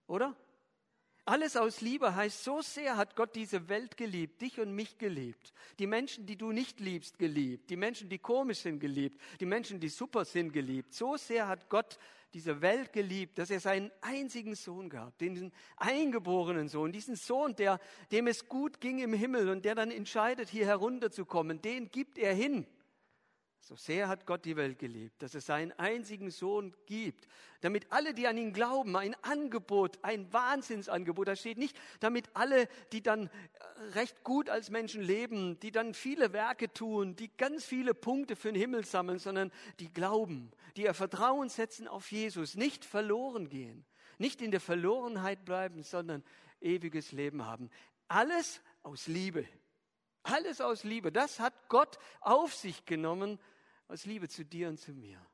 Oder? 0.06 0.36
Alles 1.30 1.58
aus 1.58 1.82
Liebe 1.82 2.16
heißt, 2.16 2.42
so 2.42 2.62
sehr 2.62 2.96
hat 2.96 3.18
Gott 3.18 3.36
diese 3.36 3.68
Welt 3.68 3.98
geliebt, 3.98 4.42
dich 4.42 4.62
und 4.62 4.74
mich 4.74 4.98
geliebt, 4.98 5.52
die 5.78 5.86
Menschen, 5.86 6.26
die 6.26 6.38
du 6.38 6.54
nicht 6.54 6.80
liebst, 6.80 7.20
geliebt, 7.20 7.70
die 7.70 7.76
Menschen, 7.76 8.08
die 8.08 8.18
komisch 8.18 8.60
sind, 8.60 8.80
geliebt, 8.80 9.20
die 9.42 9.46
Menschen, 9.46 9.82
die 9.82 9.90
super 9.90 10.24
sind, 10.24 10.54
geliebt. 10.54 10.94
So 10.94 11.18
sehr 11.18 11.50
hat 11.50 11.68
Gott 11.68 12.00
diese 12.34 12.62
Welt 12.62 12.94
geliebt, 12.94 13.40
dass 13.40 13.50
er 13.50 13.60
seinen 13.60 13.92
einzigen 14.00 14.56
Sohn 14.56 14.90
gab, 14.90 15.18
den 15.18 15.52
eingeborenen 15.76 16.70
Sohn, 16.70 16.94
diesen 16.94 17.18
Sohn, 17.18 17.58
der, 17.58 17.82
dem 18.14 18.28
es 18.28 18.48
gut 18.48 18.80
ging 18.80 19.00
im 19.00 19.12
Himmel 19.12 19.50
und 19.50 19.66
der 19.66 19.76
dann 19.76 19.92
entscheidet, 19.92 20.48
hier 20.48 20.66
herunterzukommen, 20.66 21.62
den 21.62 21.92
gibt 21.92 22.18
er 22.18 22.34
hin. 22.34 22.66
So 23.60 23.76
sehr 23.76 24.08
hat 24.08 24.26
Gott 24.26 24.46
die 24.46 24.56
Welt 24.56 24.80
geliebt, 24.80 25.22
dass 25.22 25.34
es 25.36 25.46
seinen 25.46 25.74
einzigen 25.74 26.32
Sohn 26.32 26.74
gibt, 26.86 27.28
damit 27.62 27.92
alle, 27.92 28.14
die 28.14 28.28
an 28.28 28.38
ihn 28.38 28.54
glauben, 28.54 28.96
ein 28.96 29.16
Angebot, 29.24 30.00
ein 30.04 30.32
Wahnsinnsangebot, 30.32 31.28
da 31.28 31.36
steht 31.36 31.58
nicht, 31.58 31.78
damit 32.00 32.30
alle, 32.34 32.70
die 32.94 33.02
dann 33.02 33.28
äh, 33.28 33.30
recht 33.96 34.24
gut 34.24 34.50
als 34.50 34.70
Menschen 34.70 35.02
leben, 35.02 35.60
die 35.60 35.72
dann 35.72 35.94
viele 35.94 36.32
Werke 36.32 36.72
tun, 36.72 37.16
die 37.16 37.30
ganz 37.36 37.66
viele 37.66 37.94
Punkte 37.94 38.36
für 38.36 38.54
den 38.54 38.62
Himmel 38.62 38.86
sammeln, 38.86 39.20
sondern 39.20 39.52
die 39.80 39.92
glauben, 39.92 40.52
die 40.78 40.84
ihr 40.84 40.94
Vertrauen 40.94 41.50
setzen 41.50 41.88
auf 41.88 42.12
Jesus, 42.12 42.56
nicht 42.56 42.86
verloren 42.86 43.50
gehen, 43.50 43.86
nicht 44.18 44.42
in 44.42 44.52
der 44.52 44.62
Verlorenheit 44.62 45.44
bleiben, 45.44 45.84
sondern 45.84 46.24
ewiges 46.62 47.12
Leben 47.12 47.46
haben. 47.46 47.70
Alles 48.08 48.62
aus 48.84 49.08
Liebe. 49.08 49.46
Alles 50.28 50.60
aus 50.60 50.84
Liebe. 50.84 51.12
Das 51.12 51.40
hat 51.40 51.54
Gott 51.70 51.98
auf 52.20 52.54
sich 52.54 52.86
genommen, 52.86 53.40
aus 53.88 54.06
Liebe 54.06 54.28
zu 54.28 54.44
dir 54.44 54.68
und 54.68 54.78
zu 54.78 54.92
mir. 54.92 55.26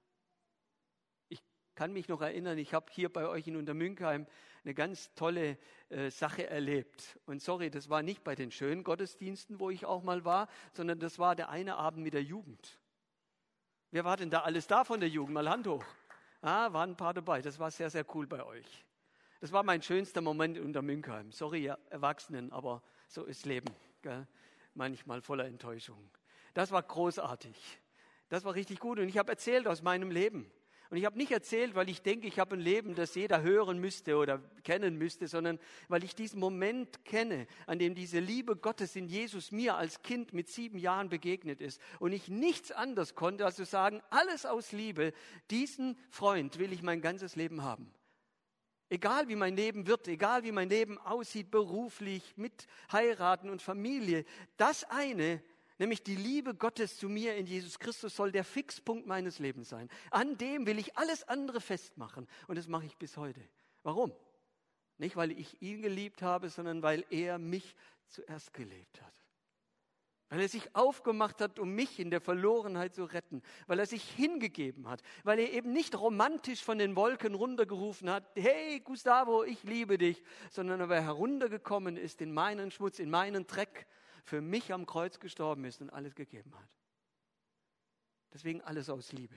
Ich 1.30 1.44
kann 1.74 1.94
mich 1.94 2.08
noch 2.08 2.22
erinnern, 2.22 2.60
ich 2.60 2.74
habe 2.76 2.86
hier 2.92 3.12
bei 3.12 3.28
euch 3.28 3.48
in 3.48 3.56
Untermünkheim 3.56 4.28
eine 4.64 4.74
ganz 4.76 5.14
tolle 5.16 5.58
äh, 5.90 6.12
Sache 6.12 6.48
erlebt. 6.48 7.20
Und 7.26 7.42
sorry, 7.42 7.72
das 7.72 7.90
war 7.90 8.04
nicht 8.04 8.24
bei 8.24 8.36
den 8.36 8.52
schönen 8.52 8.84
Gottesdiensten, 8.84 9.60
wo 9.60 9.72
ich 9.72 9.86
auch 9.86 10.04
mal 10.04 10.26
war, 10.26 10.48
sondern 10.74 11.00
das 11.00 11.18
war 11.18 11.36
der 11.36 11.50
eine 11.50 11.76
Abend 11.76 12.04
mit 12.04 12.14
der 12.14 12.24
Jugend. 12.24 12.80
Wer 13.90 14.06
war 14.06 14.18
denn 14.18 14.30
da 14.30 14.42
alles 14.42 14.68
da 14.68 14.84
von 14.84 15.00
der 15.00 15.10
Jugend? 15.10 15.34
Mal 15.34 15.50
Hand 15.50 15.68
hoch. 15.68 15.84
Ah, 16.42 16.72
waren 16.72 16.92
ein 16.92 16.98
paar 16.98 17.14
dabei. 17.14 17.42
Das 17.42 17.58
war 17.58 17.72
sehr, 17.72 17.90
sehr 17.90 18.06
cool 18.16 18.28
bei 18.28 18.44
euch. 18.44 18.86
Das 19.42 19.52
war 19.52 19.64
mein 19.64 19.82
schönster 19.82 20.22
Moment 20.22 20.60
unter 20.60 20.82
Münkheim. 20.82 21.32
Sorry, 21.32 21.64
ihr 21.64 21.80
Erwachsenen, 21.90 22.52
aber 22.52 22.84
so 23.08 23.24
ist 23.24 23.46
Leben. 23.46 23.74
Gell? 24.02 24.28
Manchmal 24.74 25.22
voller 25.22 25.46
Enttäuschung. 25.46 26.10
Das 26.54 26.72
war 26.72 26.84
großartig. 26.84 27.56
Das 28.30 28.44
war 28.46 28.56
richtig 28.56 28.80
gut. 28.80 29.00
Und 29.00 29.08
ich 29.08 29.18
habe 29.18 29.32
erzählt 29.32 29.68
aus 29.68 29.82
meinem 29.82 30.12
Leben. 30.12 30.52
Und 30.94 30.98
ich 30.98 31.06
habe 31.06 31.18
nicht 31.18 31.32
erzählt, 31.32 31.74
weil 31.74 31.90
ich 31.90 32.04
denke, 32.04 32.28
ich 32.28 32.38
habe 32.38 32.56
ein 32.56 32.60
Leben, 32.60 32.94
das 32.94 33.16
jeder 33.16 33.42
hören 33.42 33.80
müsste 33.80 34.16
oder 34.16 34.40
kennen 34.64 34.96
müsste, 34.96 35.28
sondern 35.28 35.58
weil 35.88 36.04
ich 36.04 36.14
diesen 36.14 36.40
Moment 36.40 37.04
kenne, 37.04 37.48
an 37.66 37.80
dem 37.80 37.96
diese 37.96 38.20
Liebe 38.20 38.56
Gottes 38.56 38.96
in 38.96 39.08
Jesus 39.08 39.52
mir 39.52 39.76
als 39.76 40.04
Kind 40.04 40.34
mit 40.34 40.50
sieben 40.50 40.78
Jahren 40.78 41.10
begegnet 41.10 41.62
ist. 41.62 41.82
Und 41.98 42.12
ich 42.12 42.28
nichts 42.28 42.72
anderes 42.72 43.16
konnte, 43.16 43.44
als 43.44 43.56
zu 43.56 43.66
sagen, 43.66 44.04
alles 44.12 44.46
aus 44.46 44.72
Liebe, 44.72 45.14
diesen 45.50 45.98
Freund 46.12 46.60
will 46.60 46.72
ich 46.72 46.84
mein 46.84 47.02
ganzes 47.02 47.36
Leben 47.36 47.64
haben. 47.64 47.92
Egal 48.94 49.28
wie 49.28 49.36
mein 49.36 49.56
Leben 49.56 49.88
wird, 49.88 50.08
egal 50.08 50.44
wie 50.44 50.52
mein 50.52 50.70
Leben 50.70 51.00
aussieht, 51.00 51.50
beruflich, 51.50 52.38
mit 52.38 52.68
heiraten 52.92 53.50
und 53.50 53.60
Familie, 53.60 54.24
das 54.56 54.84
eine 54.84 55.42
nämlich 55.80 56.04
die 56.04 56.16
Liebe 56.16 56.54
Gottes 56.54 57.00
zu 57.00 57.10
mir 57.10 57.36
in 57.36 57.48
Jesus 57.48 57.80
Christus 57.80 58.16
soll 58.16 58.32
der 58.32 58.44
Fixpunkt 58.44 59.08
meines 59.08 59.40
Lebens 59.40 59.70
sein. 59.70 59.90
An 60.12 60.38
dem 60.38 60.68
will 60.68 60.78
ich 60.78 60.96
alles 60.96 61.28
andere 61.28 61.60
festmachen 61.60 62.28
und 62.46 62.56
das 62.56 62.68
mache 62.68 62.86
ich 62.86 62.96
bis 62.96 63.18
heute. 63.18 63.42
Warum? 63.82 64.14
Nicht, 65.00 65.16
weil 65.16 65.32
ich 65.32 65.60
ihn 65.60 65.82
geliebt 65.82 66.22
habe, 66.22 66.50
sondern 66.50 66.84
weil 66.84 67.04
er 67.10 67.40
mich 67.40 67.76
zuerst 68.10 68.54
gelebt 68.54 69.02
hat. 69.02 69.23
Weil 70.34 70.42
er 70.42 70.50
sich 70.50 70.76
aufgemacht 70.76 71.42
hat, 71.42 71.60
um 71.60 71.76
mich 71.76 72.00
in 72.00 72.10
der 72.10 72.20
Verlorenheit 72.20 72.96
zu 72.96 73.04
retten. 73.04 73.44
Weil 73.68 73.78
er 73.78 73.86
sich 73.86 74.04
hingegeben 74.04 74.90
hat. 74.90 75.04
Weil 75.24 75.38
er 75.38 75.54
eben 75.54 75.72
nicht 75.72 75.96
romantisch 75.96 76.64
von 76.64 76.80
den 76.80 76.96
Wolken 76.96 77.36
runtergerufen 77.36 78.10
hat, 78.10 78.26
hey 78.34 78.80
Gustavo, 78.80 79.44
ich 79.44 79.62
liebe 79.62 80.00
dich, 80.00 80.24
sondern 80.50 80.80
weil 80.90 80.98
er 80.98 81.04
heruntergekommen 81.04 81.98
ist 81.98 82.20
in 82.20 82.34
meinen 82.34 82.72
Schmutz, 82.72 82.98
in 82.98 83.12
meinen 83.12 83.46
Dreck 83.46 83.86
für 84.24 84.42
mich 84.42 84.74
am 84.74 84.88
Kreuz 84.88 85.20
gestorben 85.20 85.66
ist 85.66 85.82
und 85.82 85.92
alles 85.92 86.16
gegeben 86.16 86.52
hat. 86.60 86.80
Deswegen 88.34 88.62
alles 88.62 88.90
aus 88.90 89.12
Liebe. 89.12 89.36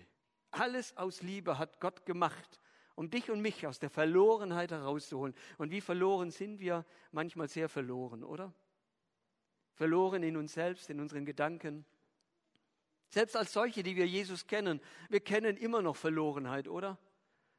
Alles 0.51 0.97
aus 0.97 1.21
Liebe 1.21 1.59
hat 1.59 1.79
Gott 1.79 2.07
gemacht, 2.07 2.59
um 2.95 3.11
dich 3.11 3.31
und 3.31 3.43
mich 3.43 3.67
aus 3.67 3.79
der 3.79 3.91
Verlorenheit 3.91 4.71
herauszuholen. 4.71 5.35
Und 5.59 5.71
wie 5.71 5.83
verloren 5.83 6.31
sind 6.31 6.59
wir? 6.59 6.87
Manchmal 7.13 7.49
sehr 7.49 7.69
verloren, 7.69 8.25
oder? 8.25 8.55
Verloren 9.77 10.23
in 10.23 10.37
uns 10.37 10.55
selbst, 10.55 10.91
in 10.91 11.01
unseren 11.01 11.25
Gedanken. 11.25 11.85
Selbst 13.11 13.37
als 13.37 13.53
solche, 13.53 13.83
die 13.83 13.95
wir 13.95 14.07
Jesus 14.07 14.47
kennen, 14.47 14.81
wir 15.09 15.21
kennen 15.21 15.57
immer 15.57 15.81
noch 15.81 15.97
Verlorenheit, 15.97 16.67
oder? 16.67 16.99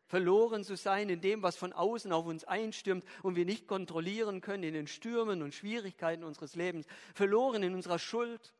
verloren 0.07 0.63
zu 0.63 0.75
sein 0.75 1.09
in 1.09 1.21
dem, 1.21 1.43
was 1.43 1.57
von 1.57 1.74
außen 1.74 2.12
auf 2.12 2.25
uns 2.25 2.45
einstürmt 2.45 3.03
und 3.24 3.36
wir 3.36 3.45
nicht 3.45 3.67
kontrollieren 3.67 4.41
können 4.41 4.63
in 4.63 4.74
den 4.74 4.88
Stürmen 4.88 5.41
und 5.41 5.53
Schwierigkeiten 5.53 6.24
unseres 6.24 6.55
Lebens, 6.55 6.88
verloren 7.13 7.62
in 7.62 7.75
unserer 7.75 8.00
Schuld, 8.00 8.53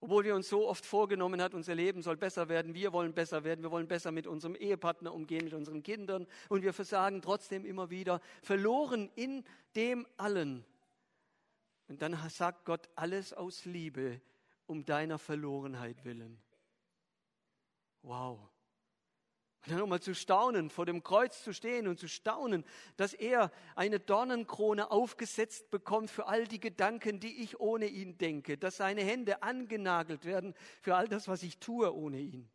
obwohl 0.00 0.24
wir 0.24 0.34
uns 0.34 0.48
so 0.48 0.68
oft 0.68 0.84
vorgenommen 0.84 1.40
hat, 1.40 1.54
unser 1.54 1.74
Leben 1.74 2.02
soll 2.02 2.16
besser 2.16 2.48
werden, 2.48 2.74
wir 2.74 2.92
wollen 2.92 3.14
besser 3.14 3.44
werden, 3.44 3.62
wir 3.62 3.70
wollen 3.70 3.88
besser 3.88 4.12
mit 4.12 4.26
unserem 4.26 4.54
Ehepartner 4.54 5.14
umgehen, 5.14 5.44
mit 5.44 5.54
unseren 5.54 5.82
Kindern 5.82 6.26
und 6.48 6.62
wir 6.62 6.74
versagen 6.74 7.22
trotzdem 7.22 7.64
immer 7.64 7.88
wieder, 7.90 8.20
verloren 8.42 9.10
in 9.14 9.44
dem 9.76 10.06
allen. 10.16 10.64
Und 11.88 12.02
dann 12.02 12.16
sagt 12.30 12.64
Gott 12.64 12.88
alles 12.94 13.32
aus 13.32 13.64
Liebe 13.64 14.20
um 14.66 14.84
deiner 14.84 15.18
Verlorenheit 15.18 16.04
willen. 16.04 16.40
Wow. 18.02 18.38
Und 19.62 19.70
dann 19.70 19.78
nochmal 19.78 20.00
zu 20.00 20.14
staunen, 20.14 20.68
vor 20.68 20.84
dem 20.84 21.02
Kreuz 21.02 21.42
zu 21.42 21.54
stehen 21.54 21.88
und 21.88 21.98
zu 21.98 22.06
staunen, 22.06 22.64
dass 22.96 23.14
er 23.14 23.50
eine 23.76 23.98
Dornenkrone 23.98 24.90
aufgesetzt 24.90 25.70
bekommt 25.70 26.10
für 26.10 26.26
all 26.26 26.46
die 26.46 26.60
Gedanken, 26.60 27.18
die 27.18 27.42
ich 27.42 27.60
ohne 27.60 27.86
ihn 27.86 28.18
denke, 28.18 28.58
dass 28.58 28.76
seine 28.76 29.02
Hände 29.02 29.42
angenagelt 29.42 30.26
werden 30.26 30.54
für 30.82 30.96
all 30.96 31.08
das, 31.08 31.28
was 31.28 31.42
ich 31.42 31.58
tue 31.58 31.94
ohne 31.94 32.18
ihn. 32.18 32.48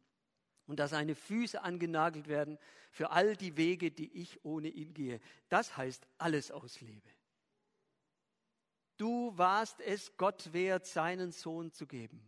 Und 0.67 0.79
dass 0.79 0.91
seine 0.91 1.15
Füße 1.15 1.63
angenagelt 1.63 2.27
werden 2.27 2.59
für 2.91 3.09
all 3.09 3.35
die 3.35 3.57
Wege, 3.57 3.89
die 3.89 4.21
ich 4.21 4.45
ohne 4.45 4.67
ihn 4.67 4.93
gehe. 4.93 5.19
Das 5.49 5.75
heißt 5.75 6.05
alles 6.19 6.51
aus 6.51 6.79
Liebe. 6.81 7.09
Du 8.99 9.31
warst 9.37 9.79
es 9.79 10.17
Gott 10.17 10.51
wert, 10.51 10.85
seinen 10.85 11.31
Sohn 11.31 11.71
zu 11.71 11.87
geben, 11.87 12.21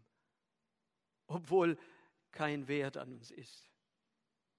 obwohl 1.28 1.78
kein 2.32 2.70
Wert 2.70 2.96
an 2.96 3.12
uns 3.12 3.30
ist. 3.30 3.70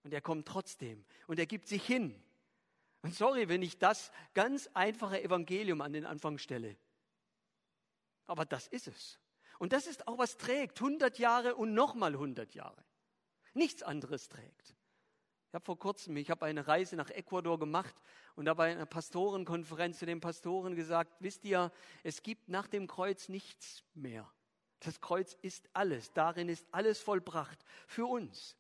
Und 0.03 0.13
er 0.13 0.21
kommt 0.21 0.47
trotzdem 0.47 1.07
und 1.27 1.39
er 1.39 1.47
gibt 1.47 1.67
sich 1.67 1.87
hin. 1.87 2.23
Und 3.01 3.15
sorry, 3.15 3.49
wenn 3.49 3.63
ich 3.63 3.79
das 3.79 4.13
ganz 4.35 4.69
einfache 4.75 5.23
Evangelium 5.23 5.81
an 5.81 5.95
den 5.95 6.05
Anfang 6.05 6.37
stelle. 6.37 6.77
Aber 8.27 8.45
das 8.45 8.69
ist 8.69 8.89
es. 8.89 9.19
Und 9.59 9.73
das 9.73 9.87
ist 9.87 10.07
auch 10.07 10.19
was 10.19 10.37
trägt. 10.37 10.83
100 10.83 11.19
Jahre 11.19 11.55
und 11.55 11.73
nochmal 11.73 12.13
100 12.13 12.55
Jahre. 12.55 12.85
Nichts 13.55 13.83
anderes 13.83 14.29
trägt. 14.29 14.77
Ich 15.53 15.55
habe 15.55 15.67
vor 15.67 15.79
kurzem, 15.79 16.17
ich 16.17 16.31
habe 16.31 16.47
eine 16.47 16.67
Reise 16.67 16.97
nach 16.97 17.11
Ecuador 17.11 17.59
gemacht 17.59 17.95
und 18.37 18.47
da 18.47 18.55
bei 18.55 18.73
einer 18.73 18.87
Pastorenkonferenz 18.87 19.99
zu 19.99 20.07
den 20.07 20.19
Pastoren 20.19 20.75
gesagt, 20.75 21.13
wisst 21.21 21.45
ihr, 21.45 21.71
es 22.03 22.23
gibt 22.23 22.49
nach 22.49 22.67
dem 22.67 22.87
Kreuz 22.87 23.29
nichts 23.29 23.85
mehr. 23.93 24.27
Das 24.81 25.03
Kreuz 25.03 25.37
ist 25.43 25.69
alles, 25.75 26.11
darin 26.15 26.49
ist 26.49 26.67
alles 26.71 27.01
vollbracht 27.01 27.67
für 27.87 28.07
uns. 28.07 28.57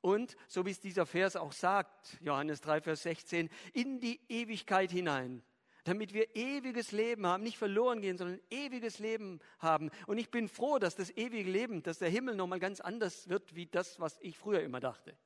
Und, 0.00 0.36
so 0.46 0.64
wie 0.64 0.70
es 0.70 0.78
dieser 0.78 1.06
Vers 1.06 1.34
auch 1.34 1.50
sagt, 1.50 2.16
Johannes 2.20 2.60
3, 2.60 2.82
Vers 2.82 3.02
16, 3.02 3.50
in 3.72 3.98
die 3.98 4.20
Ewigkeit 4.28 4.92
hinein, 4.92 5.42
damit 5.82 6.14
wir 6.14 6.36
ewiges 6.36 6.92
Leben 6.92 7.26
haben, 7.26 7.42
nicht 7.42 7.58
verloren 7.58 8.00
gehen, 8.00 8.16
sondern 8.16 8.38
ewiges 8.48 9.00
Leben 9.00 9.40
haben. 9.58 9.90
Und 10.06 10.18
ich 10.18 10.30
bin 10.30 10.46
froh, 10.48 10.78
dass 10.78 10.94
das 10.94 11.10
ewige 11.10 11.50
Leben, 11.50 11.82
dass 11.82 11.98
der 11.98 12.10
Himmel 12.10 12.36
nochmal 12.36 12.60
ganz 12.60 12.80
anders 12.80 13.28
wird, 13.28 13.56
wie 13.56 13.66
das, 13.66 13.98
was 13.98 14.20
ich 14.20 14.38
früher 14.38 14.62
immer 14.62 14.78
dachte. 14.78 15.16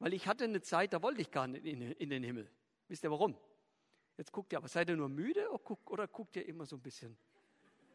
Weil 0.00 0.14
ich 0.14 0.26
hatte 0.26 0.44
eine 0.44 0.62
Zeit, 0.62 0.92
da 0.92 1.02
wollte 1.02 1.20
ich 1.20 1.30
gar 1.30 1.46
nicht 1.46 1.64
in, 1.64 2.10
den 2.10 2.22
Himmel. 2.24 2.50
Wisst 2.88 3.04
ihr 3.04 3.10
warum? 3.10 3.36
Jetzt 4.16 4.32
guckt 4.32 4.52
ihr, 4.52 4.58
aber 4.58 4.66
seid 4.66 4.88
ihr 4.88 4.96
nur 4.96 5.08
müde 5.08 5.48
oder 5.84 6.08
guckt 6.08 6.36
ihr 6.36 6.46
immer 6.46 6.66
so 6.66 6.76
ein 6.76 6.82
bisschen? 6.82 7.16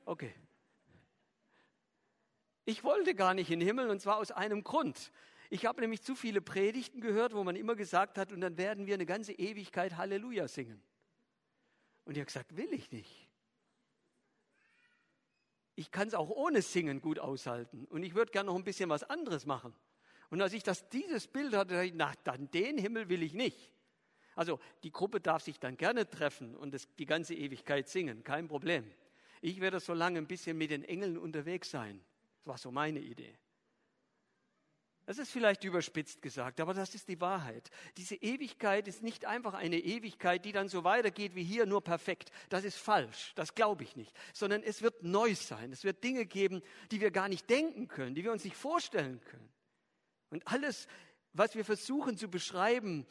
Okay. 0.06 0.34
Ich 2.64 2.84
wollte 2.84 3.16
gar 3.16 3.34
nicht 3.34 3.50
in 3.50 3.60
den 3.60 3.68
Himmel 3.68 3.90
und 3.90 4.00
zwar 4.00 4.18
aus 4.18 4.32
einem 4.32 4.64
Grund. 4.64 5.12
Ich 5.50 5.66
habe 5.66 5.82
nämlich 5.82 6.04
zu 6.04 6.16
viele 6.16 6.42
Predigten 6.42 7.02
gehört, 7.02 7.34
wo 7.34 7.44
man 7.44 7.56
immer 7.56 7.76
gesagt 7.76 8.18
hat, 8.18 8.32
und 8.32 8.42
dann 8.42 8.58
werden 8.58 8.86
wir 8.86 8.94
eine 8.94 9.06
ganze 9.06 9.34
Ewigkeit 9.34 9.98
Halleluja 9.98 10.48
singen. 10.48 10.82
Und 12.06 12.14
ich 12.14 12.20
habe 12.20 12.28
gesagt, 12.28 12.56
will 12.56 12.72
ich 12.72 12.92
nicht. 12.92 13.30
Ich 15.76 15.92
kann 15.92 16.08
es 16.08 16.14
auch 16.14 16.30
ohne 16.30 16.62
Singen 16.62 17.02
gut 17.02 17.20
aushalten. 17.20 17.86
Und 17.86 18.04
ich 18.04 18.14
würde 18.14 18.32
gerne 18.32 18.48
noch 18.48 18.56
ein 18.56 18.64
bisschen 18.64 18.90
was 18.90 19.04
anderes 19.04 19.46
machen. 19.46 19.74
Und 20.30 20.42
als 20.42 20.54
ich 20.54 20.64
das, 20.64 20.90
dieses 20.90 21.28
Bild 21.28 21.54
hatte, 21.54 21.74
dachte 21.74 21.86
ich, 21.86 21.94
na, 21.96 22.14
dann 22.24 22.50
den 22.52 22.78
Himmel 22.78 23.10
will 23.10 23.24
ich 23.24 23.34
nicht. 23.34 23.72
Also 24.36 24.60
die 24.84 24.92
Gruppe 24.92 25.22
darf 25.22 25.44
sich 25.44 25.60
dann 25.60 25.78
gerne 25.78 26.10
treffen 26.10 26.56
und 26.56 26.74
das, 26.74 26.88
die 26.96 27.06
ganze 27.06 27.34
Ewigkeit 27.34 27.88
singen, 27.88 28.24
kein 28.24 28.48
Problem. 28.48 28.90
Ich 29.42 29.62
werde 29.62 29.80
so 29.80 29.94
lange 29.94 30.18
ein 30.18 30.28
bisschen 30.28 30.58
mit 30.58 30.72
den 30.72 30.84
Engeln 30.84 31.18
unterwegs 31.18 31.70
sein. 31.72 32.04
Das 32.40 32.48
war 32.48 32.58
so 32.58 32.72
meine 32.72 33.00
Idee. 33.00 33.38
Das 35.06 35.20
ist 35.20 35.32
vielleicht 35.32 35.64
überspitzt 35.64 36.22
gesagt, 36.24 36.60
aber 36.60 36.74
das 36.74 36.96
ist 36.96 37.08
die 37.08 37.22
Wahrheit. 37.22 37.70
Diese 37.96 38.16
Ewigkeit 38.16 38.88
ist 38.88 39.04
nicht 39.04 39.26
einfach 39.26 39.54
eine 39.54 39.78
Ewigkeit, 39.78 40.44
die 40.44 40.52
dann 40.52 40.68
so 40.68 40.84
weitergeht 40.84 41.36
wie 41.36 41.44
hier, 41.44 41.68
nur 41.68 41.84
perfekt. 41.84 42.32
Das 42.50 42.64
ist 42.64 42.78
falsch, 42.78 43.34
das 43.36 43.54
glaube 43.54 43.84
ich 43.84 43.96
nicht. 43.96 44.16
Sondern 44.34 44.64
es 44.64 44.82
wird 44.82 45.04
neu 45.04 45.36
sein. 45.36 45.72
Es 45.72 45.84
wird 45.84 46.04
Dinge 46.04 46.26
geben, 46.26 46.64
die 46.90 47.02
wir 47.02 47.12
gar 47.12 47.30
nicht 47.30 47.48
denken 47.52 47.88
können, 47.88 48.16
die 48.16 48.24
wir 48.24 48.32
uns 48.32 48.44
nicht 48.44 48.58
vorstellen 48.58 49.22
können. 49.22 49.55
Und 50.36 50.46
alles, 50.48 50.90
was 51.32 51.56
wir 51.56 51.64
versuchen 51.64 52.18
zu 52.18 52.28
beschreiben, 52.28 53.08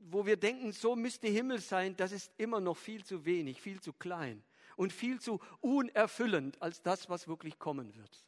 wo 0.00 0.24
wir 0.24 0.38
denken, 0.38 0.72
so 0.72 0.96
müsste 0.96 1.28
Himmel 1.28 1.58
sein, 1.58 1.94
das 1.94 2.10
ist 2.10 2.32
immer 2.38 2.58
noch 2.58 2.78
viel 2.78 3.04
zu 3.04 3.26
wenig, 3.26 3.60
viel 3.60 3.82
zu 3.82 3.92
klein 3.92 4.42
und 4.76 4.90
viel 4.90 5.20
zu 5.20 5.40
unerfüllend 5.60 6.62
als 6.62 6.80
das, 6.80 7.10
was 7.10 7.28
wirklich 7.28 7.58
kommen 7.58 7.94
wird. 7.96 8.24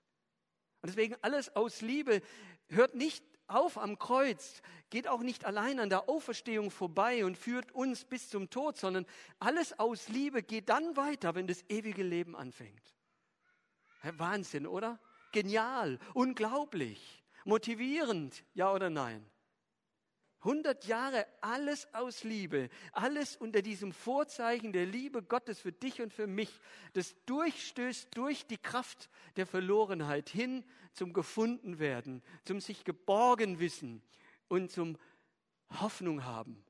Und 0.83 0.91
deswegen 0.91 1.17
alles 1.23 1.57
aus 1.57 1.81
Liebe 1.81 2.21
hört 2.69 2.95
nicht 2.95 3.25
auf 3.47 3.79
am 3.79 3.99
Kreuz, 3.99 4.61
geht 4.91 5.09
auch 5.09 5.23
nicht 5.23 5.47
allein 5.47 5.81
an 5.81 5.89
der 5.89 6.11
Auferstehung 6.11 6.71
vorbei 6.71 7.25
und 7.25 7.39
führt 7.39 7.73
uns 7.73 8.05
bis 8.05 8.29
zum 8.29 8.51
Tod, 8.51 8.77
sondern 8.77 9.07
alles 9.39 9.79
aus 9.79 10.09
Liebe 10.09 10.43
geht 10.43 10.69
dann 10.69 10.95
weiter, 10.95 11.35
wenn 11.35 11.47
das 11.47 11.65
ewige 11.71 12.03
Leben 12.03 12.37
anfängt. 12.37 12.95
Wahnsinn, 14.03 14.67
oder? 14.67 15.01
Genial, 15.33 15.99
unglaublich, 16.13 17.23
motivierend, 17.47 18.45
ja 18.55 18.73
oder 18.73 18.91
nein? 18.91 19.25
100 20.41 20.85
Jahre 20.85 21.27
alles 21.41 21.93
aus 21.93 22.23
Liebe, 22.23 22.69
alles 22.93 23.37
unter 23.37 23.63
diesem 23.63 23.93
Vorzeichen 23.93 24.73
der 24.73 24.87
Liebe 24.87 25.23
Gottes 25.23 25.61
für 25.61 25.73
dich 25.73 26.01
und 26.03 26.13
für 26.13 26.27
mich, 26.27 26.61
das 26.93 27.17
durchstößt 27.25 28.17
durch 28.17 28.47
die 28.47 28.59
Kraft 28.59 29.09
der 29.37 29.47
Verlorenheit 29.47 30.29
hin 30.29 30.65
zum 30.93 31.13
Gefundenwerden, 31.13 32.23
zum 32.45 32.61
sich 32.61 32.85
geborgen 32.85 33.59
wissen 33.59 34.03
und 34.49 34.71
zum 34.71 34.99
Hoffnung 35.81 36.25
haben. 36.25 36.65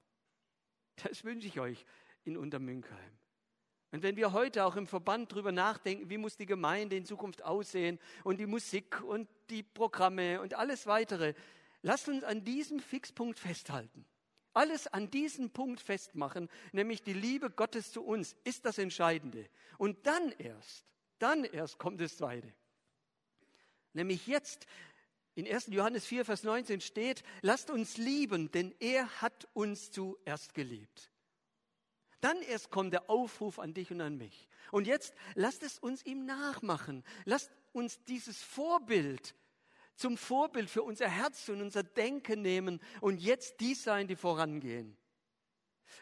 Das 1.03 1.25
wünsche 1.25 1.49
ich 1.49 1.61
euch 1.61 1.85
in 2.25 2.37
Untermünkheim. 2.37 3.19
Und 3.93 4.03
wenn 4.03 4.17
wir 4.17 4.33
heute 4.33 4.65
auch 4.65 4.77
im 4.77 4.87
Verband 4.87 5.33
darüber 5.33 5.53
nachdenken, 5.53 6.11
wie 6.11 6.19
muss 6.19 6.37
die 6.37 6.47
Gemeinde 6.47 6.97
in 6.97 7.05
Zukunft 7.05 7.45
aussehen 7.45 7.99
und 8.25 8.39
die 8.39 8.47
Musik 8.47 9.03
und 9.03 9.29
die 9.49 9.63
Programme 9.63 10.41
und 10.41 10.55
alles 10.55 10.87
weitere, 10.87 11.35
Lasst 11.87 12.09
uns 12.09 12.25
an 12.25 12.43
diesem 12.43 12.81
Fixpunkt 12.81 13.39
festhalten. 13.39 14.05
Alles 14.53 14.89
an 14.89 15.09
diesem 15.09 15.51
Punkt 15.51 15.81
festmachen, 15.81 16.49
nämlich 16.73 17.05
die 17.05 17.13
Liebe 17.13 17.49
Gottes 17.49 17.93
zu 17.93 18.03
uns, 18.03 18.35
ist 18.43 18.65
das 18.65 18.79
Entscheidende. 18.79 19.49
Und 19.79 20.05
dann 20.05 20.33
erst, 20.33 20.85
dann 21.21 21.45
erst 21.45 21.79
kommt 21.79 22.01
das 22.01 22.17
Zweite. 22.17 22.53
Nämlich 23.93 24.27
jetzt, 24.27 24.67
in 25.37 25.47
1. 25.47 25.69
Johannes 25.69 26.07
4, 26.07 26.25
Vers 26.25 26.43
19 26.43 26.81
steht, 26.81 27.23
lasst 27.43 27.71
uns 27.71 27.99
lieben, 27.99 28.51
denn 28.51 28.75
er 28.81 29.09
hat 29.21 29.47
uns 29.53 29.93
zuerst 29.93 30.55
geliebt. 30.55 31.13
Dann 32.27 32.43
erst 32.43 32.73
kommt 32.73 32.93
der 32.93 33.09
Aufruf 33.09 33.61
an 33.61 33.73
dich 33.73 33.93
und 33.93 34.01
an 34.01 34.17
mich. 34.17 34.49
Und 34.73 34.89
jetzt 34.89 35.15
lasst 35.37 35.63
es 35.63 35.79
uns 35.79 36.05
ihm 36.05 36.27
nachmachen. 36.27 37.05
Lasst 37.25 37.53
uns 37.73 38.03
dieses 38.03 38.43
Vorbild 38.43 39.37
zum 39.95 40.17
Vorbild 40.17 40.69
für 40.69 40.83
unser 40.83 41.09
Herz 41.09 41.49
und 41.49 41.63
unser 41.63 41.85
Denken 41.85 42.43
nehmen 42.43 42.81
und 43.01 43.21
jetzt 43.21 43.61
die 43.61 43.77
sein, 43.77 44.09
die 44.09 44.17
vorangehen. 44.17 44.97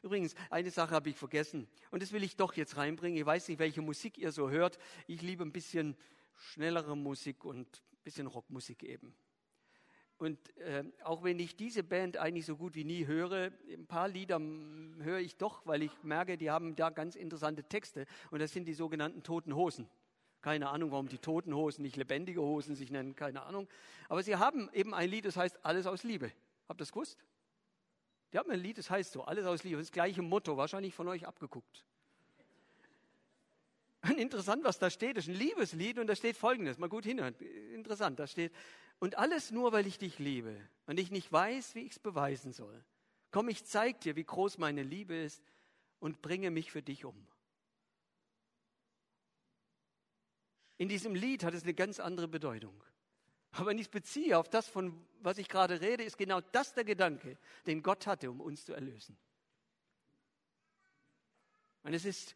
Übrigens, 0.03 0.35
eine 0.49 0.71
Sache 0.71 0.95
habe 0.95 1.11
ich 1.11 1.17
vergessen 1.17 1.69
und 1.91 2.03
das 2.03 2.13
will 2.13 2.23
ich 2.23 2.37
doch 2.37 2.55
jetzt 2.55 2.79
reinbringen. 2.79 3.19
Ich 3.19 3.27
weiß 3.27 3.49
nicht, 3.49 3.59
welche 3.59 3.83
Musik 3.83 4.17
ihr 4.17 4.33
so 4.33 4.49
hört. 4.49 4.79
Ich 5.07 5.21
liebe 5.21 5.45
ein 5.45 5.53
bisschen 5.53 5.95
schnellere 6.37 6.97
Musik 6.97 7.45
und 7.45 7.83
ein 7.93 8.03
bisschen 8.03 8.29
Rockmusik 8.29 8.83
eben. 8.83 9.15
Und 10.19 10.39
äh, 10.59 10.85
auch 11.03 11.25
wenn 11.25 11.39
ich 11.39 11.57
diese 11.57 11.83
Band 11.83 12.17
eigentlich 12.17 12.47
so 12.47 12.57
gut 12.57 12.75
wie 12.75 12.85
nie 12.85 13.07
höre, 13.07 13.51
ein 13.73 13.87
paar 13.87 14.09
Lieder 14.09 14.41
höre 15.01 15.19
ich 15.19 15.37
doch, 15.37 15.67
weil 15.67 15.83
ich 15.83 15.91
merke, 16.03 16.39
die 16.39 16.51
haben 16.51 16.77
da 16.77 16.91
ganz 16.91 17.17
interessante 17.17 17.65
Texte. 17.65 18.07
Und 18.31 18.41
das 18.41 18.53
sind 18.53 18.67
die 18.67 18.75
sogenannten 18.75 19.23
Toten 19.23 19.55
Hosen. 19.55 19.89
Keine 20.41 20.69
Ahnung, 20.69 20.91
warum 20.93 21.09
die 21.09 21.19
toten 21.19 21.55
Hosen 21.55 21.83
nicht 21.83 21.97
lebendige 21.97 22.43
Hosen 22.43 22.77
sich 22.77 22.91
nennen, 22.91 23.17
keine 23.17 23.43
Ahnung. 23.45 23.67
Aber 24.09 24.23
sie 24.23 24.37
haben 24.37 24.69
eben 24.73 24.93
ein 24.93 25.09
Lied, 25.09 25.25
das 25.25 25.37
heißt 25.37 25.65
Alles 25.65 25.87
aus 25.87 26.05
Liebe. 26.05 26.31
Habt 26.69 26.81
ihr 26.81 26.85
das 26.85 26.93
gewusst? 26.93 27.19
Die 28.33 28.39
haben 28.39 28.51
ein 28.51 28.61
Lied, 28.61 28.79
das 28.79 28.91
heißt 28.91 29.13
so, 29.13 29.25
Alles 29.25 29.47
aus 29.47 29.65
Liebe. 29.65 29.79
Das 29.79 29.91
gleiche 29.91 30.23
Motto, 30.23 30.57
wahrscheinlich 30.57 30.95
von 30.95 31.09
euch 31.09 31.27
abgeguckt. 31.27 31.85
Und 34.03 34.19
interessant, 34.19 34.65
was 34.65 34.79
da 34.79 34.91
steht, 34.91 35.17
das 35.17 35.27
ist 35.27 35.35
ein 35.35 35.39
Liebeslied 35.39 35.99
und 35.99 36.07
da 36.07 36.15
steht 36.15 36.37
folgendes, 36.37 36.77
mal 36.77 36.91
gut 36.91 37.05
hinhören, 37.05 37.35
interessant, 37.73 38.19
da 38.19 38.27
steht, 38.27 38.53
und 39.05 39.19
alles 39.19 39.51
nur, 39.51 39.71
weil 39.73 39.87
ich 39.87 39.99
dich 39.99 40.19
liebe 40.19 40.59
und 40.87 40.99
ich 40.99 41.11
nicht 41.11 41.31
weiß, 41.31 41.75
wie 41.75 41.81
ich 41.81 41.93
es 41.93 41.99
beweisen 41.99 42.55
soll. 42.55 42.83
Komm, 43.31 43.51
ich 43.51 43.67
zeig 43.67 44.01
dir, 44.01 44.17
wie 44.17 44.25
groß 44.25 44.57
meine 44.57 44.83
Liebe 44.83 45.15
ist 45.15 45.45
und 46.01 46.23
bringe 46.23 46.51
mich 46.51 46.73
für 46.73 46.81
dich 46.81 47.05
um. 47.05 47.27
In 50.79 50.89
diesem 50.89 51.15
Lied 51.15 51.45
hat 51.45 51.53
es 51.53 51.65
eine 51.65 51.75
ganz 51.75 52.01
andere 52.01 52.29
Bedeutung. 52.29 52.83
Aber 53.53 53.67
wenn 53.67 53.77
ich 53.77 53.89
es 53.89 53.91
beziehe 53.91 54.39
auf 54.39 54.49
das, 54.49 54.69
von 54.69 54.99
was 55.21 55.37
ich 55.37 55.51
gerade 55.51 55.83
rede, 55.83 56.03
ist 56.03 56.17
genau 56.17 56.41
das 56.41 56.73
der 56.73 56.85
Gedanke, 56.85 57.37
den 57.67 57.83
Gott 57.83 58.07
hatte, 58.07 58.31
um 58.31 58.41
uns 58.41 58.65
zu 58.65 58.73
erlösen. 58.73 59.19
Und 61.83 61.93
es 61.93 62.07
ist, 62.07 62.35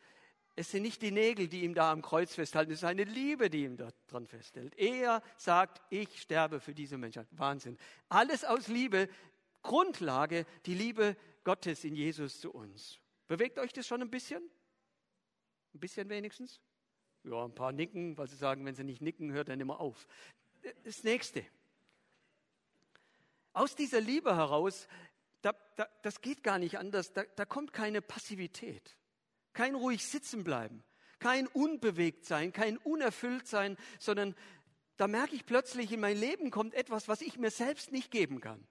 es 0.59 0.73
sind 0.73 0.83
nicht 0.83 1.01
die 1.03 1.13
Nägel, 1.13 1.47
die 1.47 1.63
ihm 1.63 1.73
da 1.73 1.93
am 1.93 2.03
Kreuz 2.03 2.35
festhalten, 2.35 2.73
es 2.73 2.81
ist 2.81 2.85
eine 2.85 3.05
Liebe, 3.05 3.49
die 3.49 3.63
ihm 3.63 3.77
daran 3.77 4.27
festhält. 4.27 4.77
Er 4.77 5.23
sagt, 5.37 5.81
ich 5.89 6.21
sterbe 6.21 6.59
für 6.59 6.75
diese 6.75 6.99
Menschheit. 6.99 7.29
Wahnsinn. 7.31 7.79
Alles 8.09 8.45
aus 8.45 8.67
Liebe, 8.67 9.09
Grundlage, 9.63 10.47
die 10.67 10.75
Liebe 10.75 11.17
Gottes 11.45 11.85
in 11.85 11.95
Jesus 11.95 12.41
zu 12.41 12.51
uns. 12.51 12.99
Bewegt 13.29 13.57
euch 13.61 13.73
das 13.73 13.87
schon 13.87 14.03
ein 14.03 14.11
bisschen? 14.11 14.43
Ein 15.75 15.79
bisschen 15.79 16.09
wenigstens? 16.09 16.61
Ja, 17.23 17.45
ein 17.45 17.55
paar 17.55 17.71
nicken, 17.71 18.19
weil 18.19 18.27
sie 18.27 18.37
sagen, 18.37 18.67
wenn 18.67 18.75
sie 18.75 18.83
nicht 18.83 19.01
nicken, 19.01 19.31
hört 19.31 19.49
er 19.49 19.61
immer 19.61 19.79
auf. 19.79 20.09
Das 20.83 21.05
nächste. 21.05 21.45
Aus 23.53 23.77
dieser 23.77 24.01
Liebe 24.01 24.35
heraus, 24.35 24.89
da, 25.41 25.53
da, 25.77 25.89
das 26.03 26.21
geht 26.21 26.43
gar 26.43 26.59
nicht 26.59 26.79
anders, 26.79 27.13
da, 27.13 27.23
da 27.37 27.45
kommt 27.45 27.73
keine 27.73 28.03
Passivität, 28.03 28.98
kein 29.59 29.75
ruhig 29.75 30.07
sitzen 30.07 30.45
bleiben, 30.45 30.85
kein 31.19 31.49
unbewegt 31.49 32.25
sein, 32.25 32.53
kein 32.53 32.77
unerfüllt 32.77 33.49
sein, 33.49 33.77
sondern 33.99 34.37
da 34.97 35.09
merke 35.09 35.35
ich 35.35 35.47
plötzlich, 35.47 35.91
in 35.91 35.99
mein 35.99 36.17
Leben 36.17 36.53
kommt 36.53 36.75
etwas, 36.75 37.09
was 37.09 37.23
ich 37.23 37.39
mir 37.39 37.51
selbst 37.51 37.91
nicht 37.91 38.13
geben 38.13 38.41
kann 38.41 38.65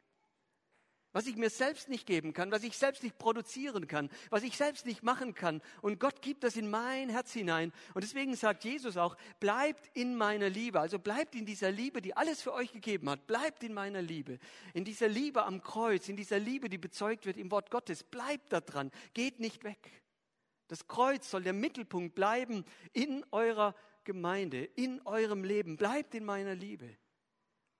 was 1.14 1.26
ich 1.26 1.36
mir 1.36 1.50
selbst 1.50 1.90
nicht 1.90 2.06
geben 2.06 2.32
kann, 2.32 2.52
was 2.52 2.62
ich 2.62 2.78
selbst 2.78 3.02
nicht 3.02 3.18
produzieren 3.18 3.88
kann, 3.88 4.12
was 4.30 4.44
ich 4.44 4.56
selbst 4.56 4.86
nicht 4.86 5.02
machen 5.02 5.34
kann. 5.34 5.64
Und 5.82 6.00
Gott 6.00 6.22
gibt 6.22 6.44
das 6.44 6.56
in 6.56 6.70
mein 6.70 7.10
Herz 7.10 7.34
hinein. 7.34 7.74
Und 7.96 8.04
deswegen 8.04 8.36
sagt 8.36 8.64
Jesus 8.64 8.98
auch, 8.98 9.18
bleibt 9.40 9.90
in 9.96 10.16
meiner 10.16 10.48
Liebe. 10.48 10.80
Also 10.80 11.00
bleibt 11.00 11.34
in 11.34 11.48
dieser 11.48 11.72
Liebe, 11.72 12.04
die 12.04 12.16
alles 12.16 12.44
für 12.44 12.54
euch 12.54 12.72
gegeben 12.72 13.10
hat. 13.10 13.26
Bleibt 13.26 13.64
in 13.64 13.74
meiner 13.74 14.04
Liebe. 14.04 14.38
In 14.76 14.86
dieser 14.86 15.08
Liebe 15.08 15.44
am 15.44 15.64
Kreuz, 15.64 16.08
in 16.08 16.18
dieser 16.18 16.38
Liebe, 16.38 16.70
die 16.70 16.78
bezeugt 16.78 17.26
wird 17.26 17.38
im 17.38 17.50
Wort 17.50 17.72
Gottes. 17.72 18.04
Bleibt 18.04 18.54
da 18.54 18.62
dran. 18.62 18.92
Geht 19.16 19.40
nicht 19.40 19.64
weg. 19.64 19.80
Das 20.68 20.88
Kreuz 20.88 21.30
soll 21.30 21.44
der 21.44 21.54
Mittelpunkt 21.54 22.16
bleiben 22.16 22.66
in 22.94 23.26
eurer 23.32 23.76
Gemeinde, 24.04 24.64
in 24.64 25.02
eurem 25.06 25.44
Leben. 25.44 25.78
Bleibt 25.78 26.16
in 26.16 26.26
meiner 26.26 26.56
Liebe. 26.56 26.98